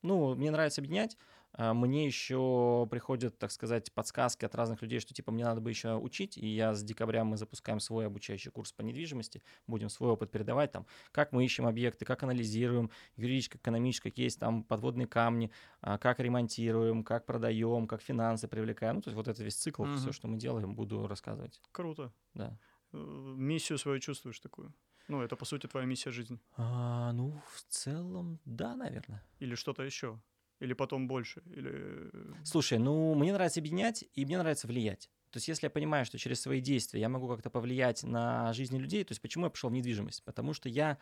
Ну, 0.03 0.35
мне 0.35 0.51
нравится 0.51 0.81
объединять. 0.81 1.16
А, 1.53 1.75
мне 1.75 2.07
еще 2.07 2.87
приходят, 2.90 3.38
так 3.38 3.51
сказать, 3.51 3.92
подсказки 3.92 4.44
от 4.44 4.55
разных 4.55 4.83
людей, 4.83 5.01
что 5.01 5.14
типа 5.14 5.33
мне 5.33 5.44
надо 5.44 5.61
бы 5.61 5.71
еще 5.71 5.97
учить, 5.97 6.37
и 6.37 6.47
я 6.47 6.75
с 6.75 6.83
декабря 6.83 7.25
мы 7.25 7.37
запускаем 7.37 7.81
свой 7.81 8.07
обучающий 8.07 8.51
курс 8.51 8.73
по 8.73 8.83
недвижимости, 8.83 9.42
будем 9.66 9.88
свой 9.88 10.11
опыт 10.11 10.31
передавать 10.31 10.73
там, 10.73 10.87
как 11.11 11.33
мы 11.33 11.44
ищем 11.44 11.66
объекты, 11.66 12.05
как 12.05 12.23
анализируем, 12.23 12.90
юридически, 13.16 13.57
экономически, 13.57 14.11
какие 14.11 14.27
есть 14.27 14.38
там 14.38 14.62
подводные 14.62 15.07
камни, 15.07 15.51
а, 15.81 15.99
как 15.99 16.21
ремонтируем, 16.21 17.03
как 17.03 17.27
продаем, 17.27 17.87
как 17.87 18.03
финансы 18.03 18.47
привлекаем. 18.47 18.97
Ну, 18.97 19.03
то 19.03 19.09
есть 19.09 19.16
вот 19.16 19.29
это 19.29 19.42
весь 19.42 19.57
цикл, 19.57 19.83
угу. 19.83 19.94
все, 19.94 20.12
что 20.12 20.29
мы 20.29 20.37
делаем, 20.37 20.75
буду 20.75 21.07
рассказывать. 21.07 21.61
Круто. 21.73 22.12
Да. 22.35 22.59
Э, 22.92 23.35
миссию 23.37 23.79
свою 23.79 23.98
чувствуешь 24.01 24.40
такую? 24.40 24.72
Ну, 25.09 25.22
это, 25.22 25.37
по 25.37 25.44
сути, 25.44 25.66
твоя 25.66 25.87
миссия 25.87 26.11
жизни. 26.11 26.38
А, 26.57 27.12
ну, 27.12 27.40
в 27.55 27.62
целом, 27.68 28.38
да, 28.44 28.77
наверное. 28.77 29.24
Или 29.40 29.55
что-то 29.55 29.83
еще? 29.83 30.20
Или 30.61 30.74
потом 30.74 31.09
больше? 31.09 31.42
Или... 31.46 32.11
Слушай, 32.44 32.79
ну, 32.79 33.14
мне 33.14 33.33
нравится 33.33 33.61
объединять, 33.61 34.05
и 34.14 34.24
мне 34.24 34.38
нравится 34.38 34.66
влиять. 34.66 35.11
То 35.31 35.37
есть, 35.37 35.48
если 35.48 35.66
я 35.66 35.70
понимаю, 35.70 36.05
что 36.05 36.18
через 36.18 36.40
свои 36.40 36.61
действия 36.61 37.01
я 37.01 37.09
могу 37.09 37.29
как-то 37.29 37.51
повлиять 37.51 38.03
на 38.03 38.53
жизни 38.53 38.79
людей, 38.79 39.05
то 39.05 39.12
есть, 39.12 39.20
почему 39.20 39.44
я 39.44 39.51
пошел 39.51 39.70
в 39.70 39.72
недвижимость? 39.72 40.24
Потому 40.24 40.55
что 40.55 40.68
я 40.68 40.92
э, 40.92 40.96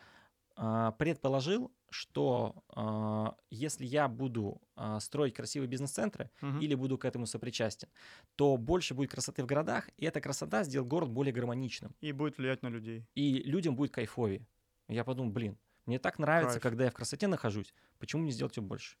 предположил, 0.97 1.71
что 1.89 2.63
э, 2.75 3.25
если 3.49 3.85
я 3.85 4.07
буду 4.07 4.61
э, 4.75 4.97
строить 4.99 5.33
красивые 5.35 5.67
бизнес-центры 5.67 6.29
угу. 6.41 6.57
или 6.57 6.75
буду 6.75 6.97
к 6.97 7.05
этому 7.05 7.25
сопричастен, 7.25 7.87
то 8.35 8.57
больше 8.57 8.93
будет 8.93 9.11
красоты 9.11 9.43
в 9.43 9.45
городах, 9.45 9.89
и 9.97 10.05
эта 10.05 10.19
красота 10.19 10.63
сделает 10.63 10.89
город 10.89 11.09
более 11.09 11.33
гармоничным. 11.33 11.95
И 12.01 12.11
будет 12.11 12.37
влиять 12.37 12.63
на 12.63 12.67
людей. 12.67 13.05
И 13.15 13.43
людям 13.43 13.75
будет 13.75 13.91
кайфовее. 13.91 14.47
Я 14.87 15.03
подумал, 15.03 15.31
блин, 15.31 15.57
мне 15.85 15.99
так 15.99 16.19
нравится, 16.19 16.59
Кайф. 16.59 16.63
когда 16.63 16.85
я 16.85 16.91
в 16.91 16.93
красоте 16.93 17.27
нахожусь, 17.27 17.73
почему 17.99 18.23
не 18.23 18.31
сделать 18.31 18.57
ее 18.57 18.63
больше? 18.63 18.97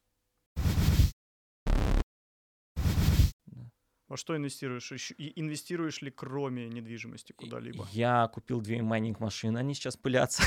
Во 4.07 4.15
что 4.15 4.37
инвестируешь? 4.37 4.91
И 5.17 5.33
инвестируешь 5.35 6.01
ли 6.01 6.11
кроме 6.11 6.67
недвижимости 6.67 7.33
куда-либо? 7.33 7.85
Я 7.91 8.29
купил 8.33 8.61
две 8.61 8.81
майнинг-машины, 8.81 9.57
они 9.57 9.73
сейчас 9.73 9.97
пылятся. 9.97 10.43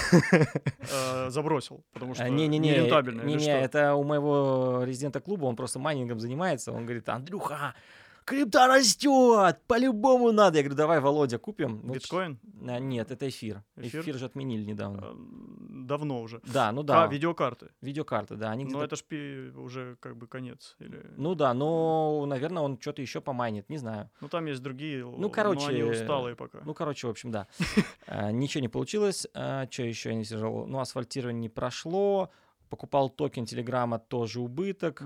Э, 0.93 1.31
забросил, 1.31 1.85
потому 1.93 2.15
что 2.15 2.29
не, 2.29 2.49
не, 2.49 2.59
не, 2.59 2.71
нерентабельно. 2.71 3.23
Не-не, 3.23 3.61
это 3.61 3.95
у 3.95 4.05
моего 4.05 4.83
резидента 4.85 5.21
клуба, 5.21 5.45
он 5.45 5.57
просто 5.57 5.79
майнингом 5.79 6.21
занимается. 6.21 6.73
Он 6.73 6.85
говорит, 6.85 7.09
Андрюха, 7.09 7.75
крипта 8.31 8.67
растет, 8.69 9.61
по-любому 9.67 10.33
надо. 10.33 10.59
Я 10.59 10.63
говорю, 10.63 10.77
давай, 10.77 11.01
Володя, 11.01 11.39
купим. 11.39 11.81
Ну, 11.83 11.95
Биткоин? 11.95 12.39
А, 12.69 12.79
нет, 12.79 13.11
это 13.11 13.29
эфир. 13.29 13.63
эфир. 13.77 14.03
Эфир 14.03 14.19
же 14.19 14.27
отменили 14.27 14.65
недавно. 14.65 15.01
А, 15.03 15.15
давно 15.87 16.23
уже. 16.23 16.41
Да, 16.45 16.71
ну 16.71 16.83
да. 16.83 17.05
А, 17.05 17.07
видеокарты? 17.09 17.71
Видеокарты, 17.81 18.37
да. 18.37 18.53
Они 18.53 18.65
но 18.65 18.85
это 18.85 18.95
ж 18.95 19.03
уже 19.57 19.97
как 20.01 20.17
бы 20.17 20.29
конец. 20.29 20.77
Или... 20.79 21.05
Ну 21.17 21.35
да, 21.35 21.53
но, 21.55 22.25
наверное, 22.27 22.63
он 22.63 22.79
что-то 22.81 23.03
еще 23.03 23.21
помайнит, 23.21 23.69
не 23.69 23.79
знаю. 23.79 24.11
Ну 24.21 24.29
там 24.29 24.47
есть 24.47 24.63
другие, 24.63 25.05
ну, 25.05 25.29
короче, 25.31 25.63
но 25.63 25.69
они 25.69 25.83
усталые 25.83 26.37
пока. 26.37 26.61
Ну, 26.65 26.73
короче, 26.75 27.09
в 27.09 27.11
общем, 27.11 27.31
да. 27.31 27.49
А, 28.07 28.31
ничего 28.31 28.61
не 28.61 28.69
получилось. 28.69 29.27
А, 29.35 29.67
что 29.71 29.83
еще 29.83 30.11
я 30.11 30.15
не 30.15 30.25
сижу? 30.25 30.67
Ну, 30.67 30.79
асфальтирование 30.79 31.41
не 31.41 31.49
прошло. 31.49 32.31
Покупал 32.69 33.11
токен 33.11 33.47
Телеграма, 33.47 33.99
тоже 33.99 34.41
убыток. 34.41 35.03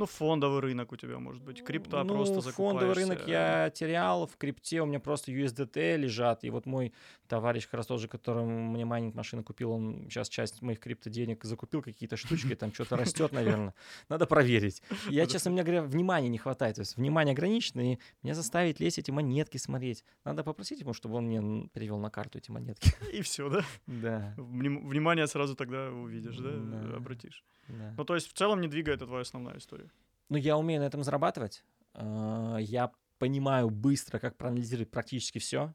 Ну, 0.00 0.06
фондовый 0.06 0.60
рынок 0.60 0.92
у 0.92 0.96
тебя, 0.96 1.18
может 1.18 1.42
быть, 1.42 1.62
крипта 1.62 2.02
ну, 2.04 2.14
просто 2.14 2.40
закупаешься. 2.40 2.54
фондовый 2.54 2.94
рынок 2.94 3.28
я 3.28 3.68
терял, 3.68 4.26
в 4.26 4.38
крипте 4.38 4.80
у 4.80 4.86
меня 4.86 4.98
просто 4.98 5.30
USDT 5.30 5.98
лежат, 5.98 6.42
и 6.42 6.48
вот 6.48 6.64
мой 6.64 6.94
товарищ, 7.28 7.64
как 7.64 7.74
раз 7.74 7.86
тот 7.86 8.00
же, 8.00 8.08
которому 8.08 8.70
мне 8.70 8.86
майнинг 8.86 9.14
машины 9.14 9.42
купил, 9.42 9.72
он 9.72 10.06
сейчас 10.08 10.30
часть 10.30 10.62
моих 10.62 10.80
крипто 10.80 11.10
денег 11.10 11.44
закупил, 11.44 11.82
какие-то 11.82 12.16
штучки, 12.16 12.54
там 12.54 12.72
что-то 12.72 12.96
растет, 12.96 13.32
наверное. 13.32 13.74
Надо 14.08 14.24
проверить. 14.24 14.82
Я, 15.10 15.26
честно, 15.26 15.50
мне 15.50 15.62
говоря, 15.62 15.82
внимания 15.82 16.30
не 16.30 16.38
хватает, 16.38 16.76
то 16.76 16.80
есть 16.80 16.96
внимание 16.96 17.34
ограничено, 17.34 17.92
и 17.92 17.98
меня 18.22 18.34
заставить 18.34 18.80
лезть 18.80 18.98
эти 18.98 19.10
монетки 19.10 19.58
смотреть. 19.58 20.02
Надо 20.24 20.44
попросить 20.44 20.80
ему, 20.80 20.94
чтобы 20.94 21.16
он 21.16 21.26
мне 21.26 21.68
перевел 21.74 21.98
на 21.98 22.08
карту 22.08 22.38
эти 22.38 22.50
монетки. 22.50 22.90
И 23.12 23.20
все, 23.20 23.50
да? 23.50 23.64
Да. 23.86 24.34
Внимание 24.38 25.26
сразу 25.26 25.54
тогда 25.56 25.90
увидишь, 25.90 26.38
да? 26.38 26.96
Обратишь. 26.96 27.44
Да. 27.78 27.94
Ну, 27.96 28.04
то 28.04 28.14
есть 28.14 28.28
в 28.28 28.32
целом 28.32 28.60
не 28.60 28.68
двигает 28.68 28.98
это 28.98 29.06
твоя 29.06 29.22
основная 29.22 29.58
история. 29.58 29.90
Ну, 30.28 30.36
я 30.36 30.56
умею 30.56 30.80
на 30.80 30.84
этом 30.84 31.02
зарабатывать. 31.02 31.64
А, 31.94 32.56
я 32.58 32.90
понимаю 33.18 33.70
быстро, 33.70 34.18
как 34.18 34.36
проанализировать 34.36 34.90
практически 34.90 35.38
все. 35.38 35.74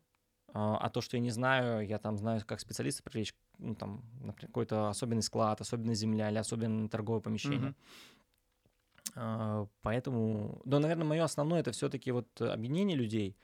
А, 0.53 0.77
а 0.77 0.89
то, 0.89 1.01
что 1.01 1.17
я 1.17 1.21
не 1.21 1.31
знаю, 1.31 1.85
я 1.85 1.99
там 1.99 2.17
знаю, 2.17 2.41
как 2.45 2.59
специалиста 2.59 3.03
привлечь, 3.03 3.35
ну, 3.57 3.75
там, 3.75 4.03
например, 4.21 4.47
какой-то 4.47 4.89
особенный 4.89 5.23
склад, 5.23 5.61
особенная 5.61 5.95
земля 5.95 6.29
или 6.29 6.37
особенное 6.37 6.87
торговое 6.87 7.21
помещение. 7.21 7.75
Mm-hmm. 9.15 9.69
Поэтому, 9.81 10.61
да, 10.65 10.79
наверное, 10.79 11.05
мое 11.05 11.23
основное 11.23 11.61
это 11.61 11.71
все-таки 11.71 12.11
вот 12.11 12.27
объединение 12.41 12.97
людей. 12.97 13.37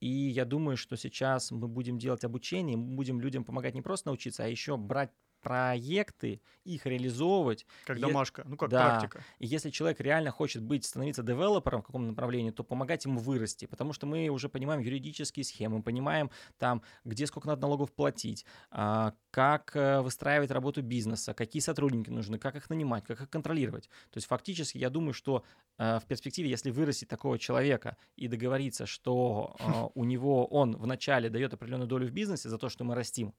И 0.00 0.08
я 0.08 0.44
думаю, 0.44 0.76
что 0.76 0.96
сейчас 0.96 1.52
мы 1.52 1.68
будем 1.68 1.96
делать 1.96 2.24
обучение, 2.24 2.76
мы 2.76 2.96
будем 2.96 3.20
людям 3.20 3.44
помогать 3.44 3.74
не 3.74 3.82
просто 3.82 4.08
научиться, 4.08 4.42
а 4.42 4.48
еще 4.48 4.76
брать 4.76 5.12
проекты, 5.42 6.40
их 6.64 6.86
реализовывать. 6.86 7.66
Как 7.84 8.00
домашка, 8.00 8.44
ну 8.46 8.56
как 8.56 8.70
да. 8.70 8.84
практика. 8.84 9.24
И 9.38 9.46
если 9.46 9.70
человек 9.70 10.00
реально 10.00 10.30
хочет 10.30 10.62
быть, 10.62 10.84
становиться 10.84 11.22
девелопером 11.22 11.82
в 11.82 11.86
каком 11.86 12.06
направлении, 12.06 12.50
то 12.50 12.64
помогать 12.64 13.04
ему 13.04 13.20
вырасти, 13.20 13.66
потому 13.66 13.92
что 13.92 14.06
мы 14.06 14.28
уже 14.28 14.48
понимаем 14.48 14.80
юридические 14.80 15.44
схемы, 15.44 15.82
понимаем 15.82 16.30
там, 16.58 16.82
где 17.04 17.26
сколько 17.26 17.48
надо 17.48 17.62
налогов 17.62 17.92
платить, 17.92 18.46
а, 18.70 19.14
как 19.30 19.74
э, 19.74 20.00
выстраивать 20.00 20.50
работу 20.50 20.82
бизнеса, 20.82 21.34
какие 21.34 21.60
сотрудники 21.60 22.10
нужны, 22.10 22.38
как 22.38 22.54
их 22.54 22.70
нанимать, 22.70 23.04
как 23.04 23.20
их 23.20 23.30
контролировать. 23.30 23.88
То 24.10 24.18
есть 24.18 24.28
фактически 24.28 24.78
я 24.78 24.90
думаю, 24.90 25.14
что 25.14 25.44
э, 25.78 25.98
в 25.98 26.04
перспективе, 26.06 26.50
если 26.50 26.70
вырастить 26.70 27.08
такого 27.08 27.38
человека 27.38 27.96
и 28.16 28.28
договориться, 28.28 28.86
что 28.86 29.56
э, 29.58 29.64
у 29.94 30.04
него 30.04 30.46
он 30.46 30.76
вначале 30.76 31.30
дает 31.30 31.54
определенную 31.54 31.88
долю 31.88 32.06
в 32.06 32.12
бизнесе 32.12 32.48
за 32.48 32.58
то, 32.58 32.68
что 32.68 32.84
мы 32.84 32.94
растим, 32.94 33.34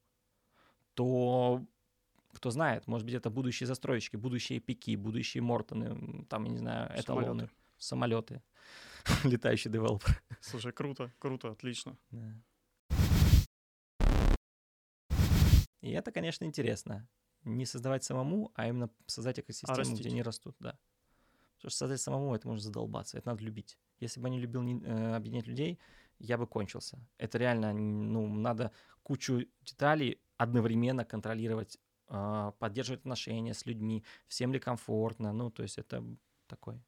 то 0.94 1.64
кто 2.34 2.50
знает, 2.52 2.88
может 2.88 3.06
быть, 3.06 3.16
это 3.16 3.30
будущие 3.30 3.68
застройщики, 3.68 4.16
будущие 4.16 4.60
пики, 4.60 4.96
будущие 4.96 5.42
Мортоны, 5.42 6.26
там, 6.26 6.46
я 6.46 6.52
не 6.52 6.58
знаю, 6.58 7.00
эталоны, 7.00 7.50
самолеты, 7.78 8.42
летающий 9.24 9.72
девелопер. 9.72 10.22
Слушай, 10.42 10.72
круто, 10.72 11.12
круто, 11.20 11.52
отлично. 11.52 11.98
Да. 12.12 12.34
И 15.82 15.92
это, 15.92 16.12
конечно, 16.12 16.46
интересно. 16.46 17.08
Не 17.44 17.66
создавать 17.66 18.06
самому, 18.06 18.52
а 18.56 18.68
именно 18.70 18.90
создать 19.06 19.40
экосистему, 19.40 19.78
а 19.78 19.84
где 19.84 20.10
они 20.10 20.24
растут, 20.24 20.56
да. 20.60 20.80
Потому 21.58 21.72
что 21.72 21.80
создать 21.80 22.02
самому 22.02 22.34
это 22.34 22.48
может 22.48 22.64
задолбаться, 22.64 23.18
это 23.18 23.28
надо 23.30 23.44
любить. 23.44 23.78
Если 24.00 24.22
бы 24.22 24.28
я 24.28 24.32
не 24.34 24.40
любил 24.40 24.64
э, 24.64 25.16
объединять 25.16 25.48
людей, 25.48 25.80
я 26.20 26.38
бы 26.38 26.48
кончился. 26.48 27.06
Это 27.18 27.38
реально, 27.38 27.74
ну, 27.74 28.34
надо 28.34 28.72
кучу 29.04 29.46
деталей 29.62 30.22
одновременно 30.38 31.04
контролировать 31.04 31.78
поддерживать 32.60 33.02
отношения 33.02 33.54
с 33.54 33.66
людьми, 33.66 34.04
всем 34.28 34.54
ли 34.54 34.60
комфортно, 34.60 35.34
ну, 35.34 35.50
то 35.52 35.64
есть 35.64 35.78
это 35.78 36.04
такой. 36.48 36.80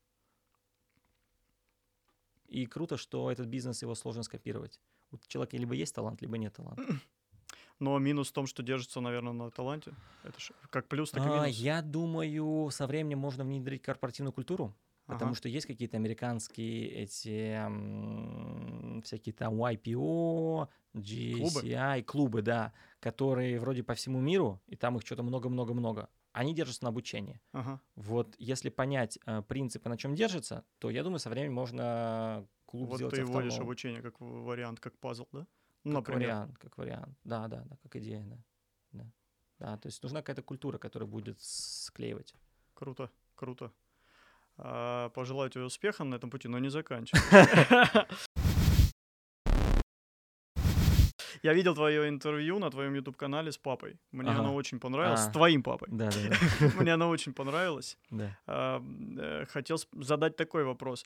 И 2.47 2.65
круто, 2.65 2.97
что 2.97 3.31
этот 3.31 3.47
бизнес 3.47 3.81
его 3.81 3.95
сложно 3.95 4.23
скопировать. 4.23 4.79
У 5.11 5.17
человека 5.27 5.57
либо 5.57 5.73
есть 5.73 5.95
талант, 5.95 6.21
либо 6.21 6.38
нет 6.38 6.53
таланта. 6.53 6.83
Но 7.79 7.97
минус 7.99 8.29
в 8.29 8.33
том, 8.33 8.47
что 8.47 8.63
держится, 8.63 9.01
наверное, 9.01 9.33
на 9.33 9.51
таланте. 9.51 9.93
Это 10.23 10.39
же 10.39 10.53
как 10.69 10.88
плюс, 10.88 11.11
так 11.11 11.25
и 11.25 11.27
А, 11.27 11.41
минус. 11.43 11.55
я 11.57 11.81
думаю, 11.81 12.69
со 12.71 12.88
временем 12.88 13.19
можно 13.19 13.43
внедрить 13.43 13.81
корпоративную 13.81 14.31
культуру. 14.33 14.73
Потому 15.07 15.31
Ага. 15.31 15.37
что 15.37 15.49
есть 15.49 15.67
какие-то 15.67 15.97
американские 15.97 16.89
эти 16.89 17.51
м, 17.65 19.01
всякие 19.03 19.33
там 19.33 19.53
YPO, 19.55 20.67
GCI, 20.95 22.01
клубы, 22.03 22.41
да, 22.41 22.73
которые 22.99 23.59
вроде 23.59 23.83
по 23.83 23.93
всему 23.93 24.19
миру, 24.19 24.61
и 24.67 24.75
там 24.75 24.97
их 24.97 25.05
что-то 25.05 25.21
много-много-много. 25.23 26.09
Они 26.31 26.55
держатся 26.55 26.83
на 26.83 26.89
обучении. 26.89 27.39
Ага. 27.53 27.79
Вот 27.95 28.35
если 28.39 28.69
понять 28.69 29.19
э, 29.25 29.41
принципы, 29.43 29.89
на 29.89 29.97
чем 29.97 30.15
держится, 30.15 30.65
то 30.79 30.89
я 30.89 31.03
думаю, 31.03 31.19
со 31.19 31.29
временем 31.29 31.53
можно 31.53 32.47
клуб 32.65 32.89
Вот 32.89 32.97
сделать 32.97 33.13
ты 33.13 33.23
вводишь 33.23 33.51
автономным. 33.51 33.61
обучение 33.61 34.01
как 34.01 34.19
вариант, 34.19 34.79
как 34.79 34.97
пазл, 34.97 35.27
да? 35.31 35.41
Как 35.83 35.93
например. 35.93 36.21
вариант, 36.21 36.57
как 36.57 36.77
вариант. 36.77 37.17
Да, 37.23 37.47
да, 37.47 37.63
да, 37.63 37.77
как 37.83 37.95
идея, 37.95 38.23
да. 38.25 38.37
Да, 38.91 39.05
да 39.59 39.77
то 39.77 39.87
есть 39.87 40.01
нужна 40.03 40.21
какая-то 40.21 40.41
культура, 40.41 40.77
которая 40.77 41.07
будет 41.07 41.39
склеивать. 41.39 42.35
Круто, 42.73 43.09
круто. 43.35 43.71
А, 44.57 45.09
пожелаю 45.09 45.49
тебе 45.49 45.63
успеха 45.65 46.03
на 46.03 46.15
этом 46.15 46.29
пути, 46.29 46.47
но 46.47 46.59
не 46.59 46.69
заканчивай. 46.69 47.21
Я 51.43 51.53
видел 51.53 51.75
твое 51.75 52.07
интервью 52.09 52.59
на 52.59 52.69
твоем 52.71 52.95
YouTube-канале 52.95 53.51
с 53.51 53.57
папой. 53.57 53.97
Мне 54.11 54.29
Ага. 54.31 54.39
оно 54.39 54.55
очень 54.55 54.79
понравилось. 54.79 55.19
С 55.21 55.27
А. 55.27 55.31
твоим 55.31 55.61
папой. 55.61 55.87
Да, 55.91 56.09
да, 56.09 56.17
да. 56.29 56.35
Мне 56.83 56.93
оно 56.93 57.09
очень 57.09 57.33
понравилось. 57.33 57.97
да. 58.09 58.37
А, 58.47 58.81
э, 59.19 59.45
Хотел 59.49 59.77
задать 59.93 60.35
такой 60.37 60.63
вопрос. 60.63 61.05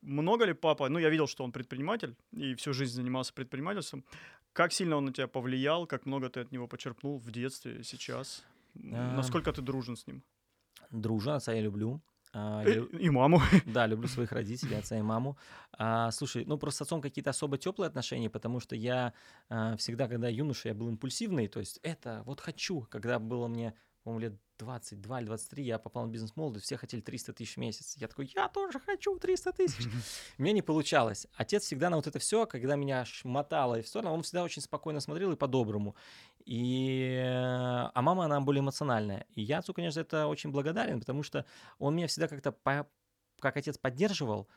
Много 0.00 0.46
ли 0.46 0.54
папа, 0.54 0.88
ну 0.88 0.98
я 0.98 1.10
видел, 1.10 1.26
что 1.26 1.44
он 1.44 1.52
предприниматель 1.52 2.14
и 2.32 2.54
всю 2.54 2.72
жизнь 2.72 2.94
занимался 2.94 3.34
предпринимательством. 3.34 4.04
Как 4.52 4.72
сильно 4.72 4.96
он 4.96 5.04
на 5.04 5.12
тебя 5.12 5.26
повлиял, 5.26 5.86
как 5.86 6.06
много 6.06 6.28
ты 6.30 6.40
от 6.40 6.52
него 6.52 6.66
почерпнул 6.68 7.18
в 7.18 7.30
детстве 7.30 7.82
сейчас? 7.84 8.44
Насколько 8.74 9.52
ты 9.52 9.60
дружен 9.60 9.96
с 9.96 10.06
ним? 10.06 10.22
Дружа, 10.90 11.36
отца 11.36 11.52
я 11.52 11.60
люблю. 11.60 12.00
А, 12.32 12.62
Э, 12.64 12.86
я 12.92 12.98
И 12.98 13.10
маму. 13.10 13.40
Да, 13.66 13.86
люблю 13.86 14.08
своих 14.08 14.32
родителей, 14.32 14.76
отца 14.76 14.96
и 14.98 15.02
маму. 15.02 15.36
А, 15.72 16.10
слушай, 16.10 16.44
ну 16.44 16.58
просто 16.58 16.78
с 16.78 16.82
отцом 16.82 17.00
какие-то 17.00 17.30
особо 17.30 17.58
теплые 17.58 17.88
отношения, 17.88 18.30
потому 18.30 18.60
что 18.60 18.76
я 18.76 19.12
а, 19.48 19.76
всегда, 19.76 20.08
когда 20.08 20.28
юноша, 20.28 20.68
я 20.68 20.74
был 20.74 20.88
импульсивный, 20.88 21.48
то 21.48 21.60
есть 21.60 21.78
это 21.82 22.22
вот 22.26 22.40
хочу, 22.40 22.82
когда 22.90 23.18
было 23.18 23.48
мне, 23.48 23.74
по-моему, 24.02 24.20
лет 24.20 24.40
22 24.58 25.20
или 25.20 25.26
23, 25.26 25.64
я 25.64 25.78
попал 25.78 26.06
на 26.06 26.10
бизнес 26.10 26.36
молодость, 26.36 26.66
все 26.66 26.76
хотели 26.76 27.00
300 27.00 27.32
тысяч 27.32 27.54
в 27.54 27.56
месяц. 27.58 27.94
Я 27.96 28.08
такой, 28.08 28.30
я 28.34 28.48
тоже 28.48 28.80
хочу 28.80 29.18
300 29.18 29.52
тысяч. 29.52 29.86
У 30.38 30.42
меня 30.42 30.52
не 30.52 30.62
получалось. 30.62 31.26
Отец 31.34 31.64
всегда 31.64 31.90
на 31.90 31.96
вот 31.96 32.06
это 32.06 32.18
все, 32.18 32.46
когда 32.46 32.76
меня 32.76 33.04
шмотало 33.04 33.76
и 33.76 33.82
в 33.82 33.88
сторону, 33.88 34.12
он 34.12 34.22
всегда 34.22 34.42
очень 34.42 34.62
спокойно 34.62 35.00
смотрел 35.00 35.32
и 35.32 35.36
по-доброму. 35.36 35.96
И... 36.44 37.20
А 37.24 38.02
мама, 38.02 38.24
она 38.24 38.40
более 38.40 38.60
эмоциональная. 38.60 39.26
И 39.34 39.42
я 39.42 39.58
отцу, 39.58 39.74
конечно, 39.74 40.00
это 40.00 40.26
очень 40.26 40.50
благодарен, 40.50 41.00
потому 41.00 41.22
что 41.22 41.44
он 41.78 41.94
меня 41.96 42.06
всегда 42.06 42.28
как-то 42.28 42.52
по- 42.52 42.88
как 43.40 43.56
отец 43.56 43.78
поддерживал. 43.78 44.48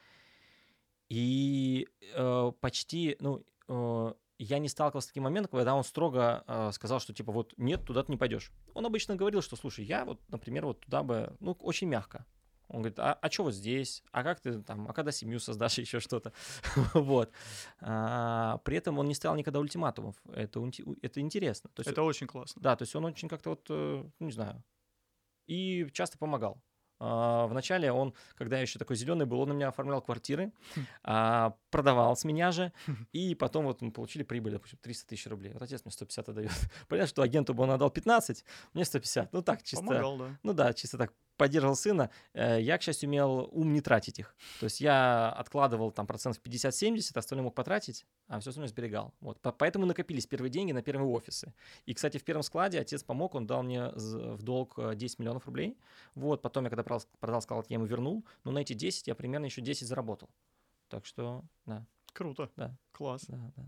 И 1.09 1.87
э, 2.13 2.51
почти, 2.61 3.17
ну, 3.19 3.43
э, 3.67 4.13
я 4.43 4.59
не 4.59 4.69
сталкивался 4.69 5.05
с 5.05 5.09
таким 5.09 5.23
моментом, 5.23 5.51
когда 5.51 5.75
он 5.75 5.83
строго 5.83 6.43
э, 6.47 6.71
сказал, 6.73 6.99
что 6.99 7.13
типа 7.13 7.31
вот 7.31 7.53
нет, 7.57 7.85
туда 7.85 8.03
ты 8.03 8.11
не 8.11 8.17
пойдешь. 8.17 8.51
Он 8.73 8.85
обычно 8.85 9.15
говорил, 9.15 9.41
что 9.41 9.55
слушай, 9.55 9.85
я 9.85 10.05
вот, 10.05 10.19
например, 10.29 10.65
вот 10.65 10.81
туда 10.81 11.03
бы, 11.03 11.35
ну, 11.39 11.51
очень 11.59 11.87
мягко. 11.87 12.25
Он 12.67 12.81
говорит, 12.81 12.99
а, 12.99 13.13
а 13.13 13.29
что 13.29 13.43
вот 13.43 13.53
здесь? 13.53 14.01
А 14.11 14.23
как 14.23 14.39
ты 14.39 14.61
там? 14.61 14.87
А 14.87 14.93
когда 14.93 15.11
семью 15.11 15.39
создашь, 15.39 15.77
еще 15.77 15.99
что-то? 15.99 16.31
вот. 16.93 17.31
А, 17.81 18.59
при 18.59 18.77
этом 18.77 18.97
он 18.97 19.07
не 19.07 19.15
ставил 19.15 19.35
никогда 19.35 19.59
ультиматумов. 19.59 20.15
Это, 20.33 20.59
интересно. 21.19 21.69
То 21.73 21.81
есть, 21.81 21.91
Это 21.91 22.03
очень 22.03 22.27
классно. 22.27 22.61
да, 22.61 22.75
то 22.75 22.83
есть 22.83 22.95
он 22.95 23.05
очень 23.05 23.27
как-то 23.27 23.51
вот, 23.51 23.65
э, 23.69 24.03
ну, 24.19 24.25
не 24.25 24.31
знаю, 24.31 24.63
и 25.47 25.87
часто 25.91 26.17
помогал. 26.17 26.61
А, 27.03 27.47
Вначале 27.47 27.91
он, 27.91 28.13
когда 28.37 28.57
я 28.57 28.61
еще 28.61 28.77
такой 28.77 28.95
зеленый 28.95 29.25
был, 29.25 29.41
он 29.41 29.49
на 29.49 29.53
меня 29.53 29.69
оформлял 29.69 30.01
квартиры, 30.01 30.51
а, 31.03 31.55
продавал 31.71 32.15
с 32.15 32.23
меня 32.23 32.51
же, 32.51 32.71
и 33.11 33.33
потом 33.33 33.65
вот 33.65 33.81
мы 33.81 33.91
получили 33.91 34.21
прибыль, 34.21 34.51
допустим, 34.53 34.77
300 34.81 35.07
тысяч 35.07 35.25
рублей. 35.25 35.53
Вот 35.53 35.63
отец 35.63 35.83
мне 35.83 35.91
150 35.91 36.29
отдает. 36.29 36.51
Понятно, 36.87 37.07
что 37.07 37.23
агенту 37.23 37.55
бы 37.55 37.63
он 37.63 37.71
отдал 37.71 37.89
15, 37.89 38.45
мне 38.73 38.85
150. 38.85 39.33
Ну 39.33 39.41
так, 39.41 39.63
чисто. 39.63 39.83
Помогал, 39.83 40.17
да. 40.17 40.37
Ну 40.43 40.53
да, 40.53 40.73
чисто 40.73 40.99
так 40.99 41.11
поддерживал 41.37 41.75
сына. 41.75 42.09
Э, 42.33 42.61
Я, 42.61 42.77
к 42.77 42.81
счастью, 42.83 43.09
имел 43.09 43.49
ум 43.51 43.73
не 43.73 43.81
тратить 43.81 44.19
их. 44.19 44.35
То 44.59 44.65
есть 44.65 44.81
я 44.81 45.29
откладывал 45.31 45.91
там 45.91 46.05
процентов 46.07 46.41
50-70, 46.43 47.17
остальное 47.17 47.43
мог 47.45 47.55
потратить, 47.55 48.05
а 48.27 48.39
все 48.39 48.49
остальное 48.51 48.67
сберегал. 48.69 49.13
Вот. 49.21 49.39
По- 49.41 49.51
Поэтому 49.51 49.85
накопились 49.85 50.27
первые 50.27 50.49
деньги 50.51 50.71
на 50.71 50.81
первые 50.81 51.07
офисы. 51.09 51.53
И, 51.85 51.93
кстати, 51.93 52.17
в 52.17 52.23
первом 52.23 52.43
складе 52.43 52.79
отец 52.79 53.03
помог, 53.03 53.35
он 53.35 53.47
дал 53.47 53.63
мне 53.63 53.89
в 53.95 54.43
долг 54.43 54.73
э, 54.77 54.95
10 54.95 55.19
миллионов 55.19 55.45
рублей. 55.45 55.77
Вот, 56.15 56.41
потом 56.41 56.63
я 56.65 56.69
когда 56.69 56.83
продал, 56.83 57.05
продал 57.19 57.41
склад, 57.41 57.65
я 57.69 57.75
ему 57.75 57.85
вернул, 57.85 58.25
но 58.43 58.51
на 58.51 58.59
эти 58.59 58.73
10 58.73 59.07
я 59.07 59.15
примерно 59.15 59.45
еще 59.45 59.61
10 59.61 59.87
заработал. 59.87 60.29
Так 60.89 61.05
что, 61.05 61.43
да, 61.65 61.85
Круто. 62.13 62.49
Да. 62.57 62.75
Класс. 62.91 63.23
да, 63.27 63.37
да. 63.55 63.63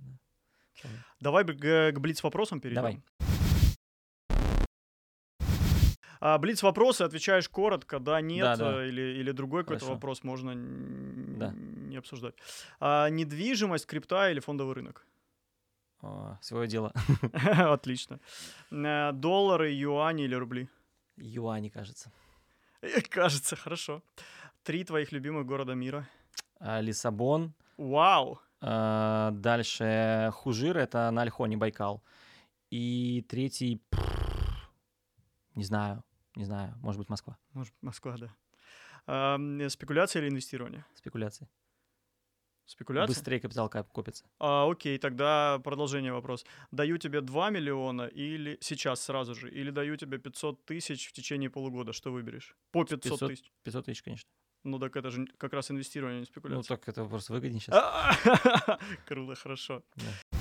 да. 0.83 0.89
Давай 1.21 1.45
к, 1.45 1.91
к 1.93 1.99
блиц-вопросам 1.99 2.59
перейдем. 2.59 2.81
Давай. 2.83 3.32
А, 6.25 6.37
блиц-вопросы 6.37 7.01
отвечаешь 7.01 7.49
коротко, 7.49 7.99
да, 7.99 8.21
нет, 8.21 8.45
Да, 8.45 8.55
да. 8.55 8.85
Или, 8.87 9.01
или 9.19 9.31
другой 9.31 9.63
какой-то 9.63 9.85
вопрос 9.87 10.23
можно 10.23 10.53
Да. 10.55 11.51
не 11.89 11.97
обсуждать. 11.97 12.33
А, 12.79 13.09
недвижимость, 13.09 13.85
крипта 13.85 14.31
или 14.31 14.39
фондовый 14.39 14.73
рынок? 14.75 15.05
О, 16.01 16.37
свое 16.41 16.67
дело. 16.67 16.93
Отлично. 17.73 18.19
Э, 18.71 19.11
Доллары, 19.11 19.71
юани 19.71 20.23
или 20.23 20.35
рубли? 20.35 20.69
Юани, 21.17 21.67
кажется. 21.69 22.09
Э, 22.81 23.01
Кажется, 23.01 23.57
хорошо. 23.57 24.01
Три 24.63 24.85
твоих 24.85 25.11
любимых 25.11 25.45
города 25.45 25.73
мира. 25.75 26.07
А, 26.59 26.79
Лиссабон, 26.81 27.53
Вау! 27.77 28.39
А, 28.61 29.31
Дальше 29.31 30.29
Хужир, 30.33 30.77
это 30.77 31.11
на 31.11 31.21
Альхоне, 31.23 31.57
Байкал. 31.57 32.01
И 32.71 33.25
третий, 33.27 33.81
не 35.55 35.63
знаю, 35.65 36.01
не 36.35 36.45
знаю, 36.45 36.75
может 36.81 36.99
быть 36.99 37.09
Москва. 37.09 37.37
Может, 37.53 37.73
Москва, 37.81 38.17
да. 38.17 38.35
А, 39.05 39.37
спекуляция 39.69 40.21
или 40.21 40.29
инвестирование? 40.29 40.85
Спекуляции. 40.95 41.47
Спекуляция? 42.65 43.13
Быстрее 43.13 43.39
капитал 43.41 43.67
кап- 43.69 43.91
копится. 43.91 44.23
А, 44.39 44.69
окей, 44.71 44.97
тогда 44.97 45.59
продолжение 45.63 46.13
вопроса. 46.13 46.45
Даю 46.71 46.97
тебе 46.97 47.19
2 47.19 47.49
миллиона 47.49 48.03
или 48.03 48.57
сейчас 48.61 49.01
сразу 49.01 49.35
же, 49.35 49.51
или 49.51 49.69
даю 49.69 49.97
тебе 49.97 50.17
500 50.17 50.65
тысяч 50.65 51.07
в 51.09 51.11
течение 51.11 51.49
полугода, 51.49 51.91
что 51.91 52.11
выберешь? 52.11 52.55
По 52.71 52.85
500, 52.85 53.01
500 53.01 53.29
тысяч. 53.29 53.51
500 53.63 53.85
тысяч, 53.85 54.01
конечно. 54.01 54.29
Ну 54.63 54.79
так 54.79 54.95
это 54.95 55.11
же 55.11 55.27
как 55.37 55.51
раз 55.51 55.71
инвестирование, 55.71 56.19
не 56.21 56.21
Ну, 56.21 56.25
спекуляция. 56.31 56.77
так 56.77 56.87
это 56.87 57.03
просто 57.05 57.33
выгоднее 57.33 57.59
сейчас. 57.59 57.75
Круто, 59.05 59.35
хорошо. 59.35 59.83
Да. 59.97 60.37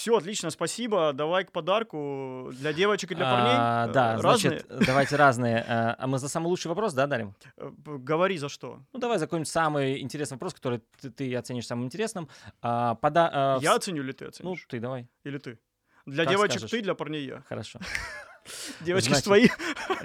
Все, 0.00 0.16
отлично, 0.16 0.48
спасибо. 0.48 1.12
Давай 1.12 1.44
к 1.44 1.52
подарку 1.52 2.48
для 2.54 2.72
девочек 2.72 3.12
и 3.12 3.14
для 3.14 3.26
парней. 3.26 3.52
А, 3.54 3.86
Э, 3.86 3.92
Да, 3.92 4.16
разные. 4.22 4.60
значит, 4.62 4.86
давайте 4.86 5.16
разные. 5.16 5.62
А 5.68 5.94
а 5.98 6.06
мы 6.06 6.18
за 6.18 6.28
самый 6.30 6.46
лучший 6.46 6.68
вопрос, 6.68 6.94
да, 6.94 7.06
дарим? 7.06 7.34
Э, 7.58 7.70
Говори 7.84 8.38
за 8.38 8.48
что. 8.48 8.80
Ну, 8.94 8.98
давай 8.98 9.18
за 9.18 9.26
какой-нибудь 9.26 9.48
самый 9.48 10.00
интересный 10.00 10.36
вопрос, 10.36 10.54
который 10.54 10.80
ты, 11.02 11.10
ты 11.10 11.36
оценишь 11.36 11.66
самым 11.66 11.84
интересным. 11.84 12.30
А, 12.62 12.94
пода- 12.94 13.30
а, 13.30 13.58
Я 13.60 13.74
оценю 13.74 14.02
или 14.02 14.12
ты 14.12 14.24
Ну, 14.24 14.28
оценишь? 14.30 14.64
ты 14.70 14.80
давай. 14.80 15.06
Или 15.24 15.36
ты? 15.36 15.58
Для 16.06 16.24
как 16.24 16.32
девочек 16.32 16.52
скажешь. 16.60 16.70
ты, 16.70 16.80
для 16.80 16.94
парней 16.94 17.26
я. 17.26 17.42
Хорошо. 17.46 17.78
Девочки 18.80 19.08
Значит, 19.08 19.24
твои. 19.24 19.48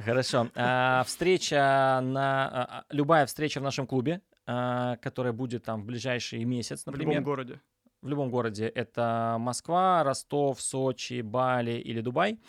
Хорошо. 0.03 0.49
А, 0.55 1.03
встреча 1.05 2.01
на... 2.03 2.49
а, 2.51 2.83
Любая 2.89 3.25
встреча 3.27 3.61
в 3.61 3.63
нашем 3.63 3.87
клубе, 3.87 4.19
а, 4.45 4.97
которая 4.97 5.31
будет 5.31 5.63
там 5.63 5.83
в 5.83 5.85
ближайший 5.85 6.43
месяц, 6.43 6.81
В 6.83 6.87
любом 6.87 6.99
например. 6.99 7.21
городе. 7.21 7.61
В 8.05 8.07
любом 8.07 8.29
городе. 8.29 8.67
Это 8.67 9.37
Москва, 9.39 10.03
Ростов, 10.03 10.61
Сочи, 10.61 11.21
Бали 11.21 11.71
или 11.71 12.01
Дубай. 12.01 12.39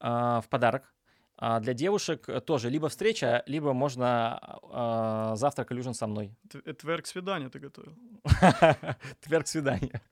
а, 0.00 0.40
В 0.40 0.48
подарок. 0.48 0.93
А 1.36 1.60
для 1.60 1.74
девушек 1.74 2.28
э, 2.28 2.40
тоже 2.40 2.70
либо 2.70 2.88
встреча, 2.88 3.42
либо 3.46 3.72
можно 3.72 4.38
а, 4.70 5.34
завтрак 5.36 5.72
и 5.72 5.74
ужин 5.74 5.94
со 5.94 6.06
мной. 6.06 6.30
Э, 6.64 6.72
Тверк 6.72 7.06
свидание 7.06 7.48
ты 7.48 7.58
готовил. 7.58 7.92
Тверк 9.20 9.46
свидание. 9.46 10.00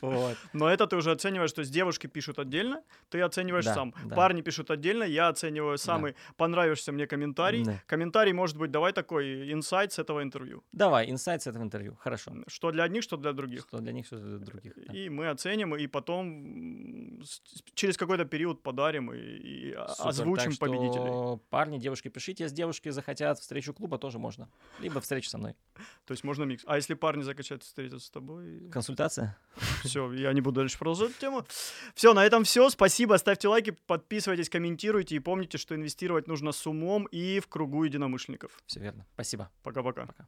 Вот. 0.00 0.36
Но 0.54 0.68
это 0.68 0.86
ты 0.86 0.96
уже 0.96 1.10
оцениваешь, 1.10 1.52
то 1.52 1.60
есть 1.60 1.72
девушки 1.72 2.06
пишут 2.06 2.38
отдельно, 2.38 2.82
ты 3.10 3.20
оцениваешь 3.20 3.66
Да, 3.66 3.74
сам. 3.74 3.94
да. 4.04 4.16
Парни 4.16 4.40
пишут 4.42 4.70
отдельно, 4.70 5.04
я 5.04 5.28
оцениваю 5.28 5.76
самый 5.76 6.14
понравишься 6.36 6.92
мне 6.92 7.06
комментарий. 7.06 7.64
Да. 7.64 7.82
Комментарий 7.86 8.32
может 8.32 8.56
быть, 8.56 8.70
давай 8.70 8.92
такой 8.92 9.52
инсайт 9.52 9.92
с 9.92 9.98
этого 9.98 10.22
интервью. 10.22 10.62
Давай, 10.72 11.10
инсайт 11.10 11.42
с 11.42 11.46
этого 11.46 11.62
интервью. 11.62 11.96
Хорошо. 12.00 12.32
Что 12.46 12.70
для 12.70 12.84
одних, 12.84 13.02
что 13.02 13.16
для 13.16 13.32
других. 13.32 13.60
Что 13.68 13.78
для 13.78 13.92
них, 13.92 14.06
что 14.06 14.16
для 14.16 14.38
других. 14.38 14.72
да. 14.76 14.94
И 14.94 15.10
мы 15.10 15.28
оценим, 15.28 15.74
и 15.76 15.86
потом 15.86 17.22
через 17.74 17.96
какой-то 17.96 18.24
период 18.24 18.62
подарим 18.62 19.12
и, 19.12 19.18
и 19.18 19.72
Супер, 19.72 20.08
озвучим 20.08 20.56
что 20.66 20.78
победителей. 20.78 21.40
Парни, 21.50 21.78
девушки, 21.78 22.08
пишите, 22.08 22.44
если 22.44 22.56
девушки 22.56 22.88
захотят 22.90 23.38
встречу 23.38 23.72
клуба, 23.72 23.98
тоже 23.98 24.18
можно. 24.18 24.48
Либо 24.80 25.00
встречу 25.00 25.28
со 25.28 25.38
мной. 25.38 25.54
То 26.04 26.12
есть 26.12 26.24
можно 26.24 26.44
микс. 26.44 26.62
А 26.66 26.76
если 26.76 26.94
парни 26.94 27.22
захотят 27.22 27.62
встретиться 27.62 28.06
с 28.06 28.10
тобой? 28.10 28.68
Консультация? 28.70 29.36
Все, 29.84 30.12
я 30.12 30.32
не 30.32 30.40
буду 30.40 30.60
дальше 30.60 30.78
продолжать 30.78 31.16
тему. 31.18 31.46
Все, 31.94 32.14
на 32.14 32.24
этом 32.24 32.44
все. 32.44 32.68
Спасибо. 32.70 33.16
Ставьте 33.16 33.48
лайки, 33.48 33.76
подписывайтесь, 33.86 34.48
комментируйте 34.48 35.16
и 35.16 35.18
помните, 35.18 35.58
что 35.58 35.74
инвестировать 35.74 36.26
нужно 36.26 36.52
с 36.52 36.66
умом 36.66 37.04
и 37.06 37.40
в 37.40 37.48
кругу 37.48 37.84
единомышленников. 37.84 38.60
Все 38.66 38.80
верно. 38.80 39.06
Спасибо. 39.14 39.50
Пока-пока. 39.62 40.06
Пока. 40.06 40.26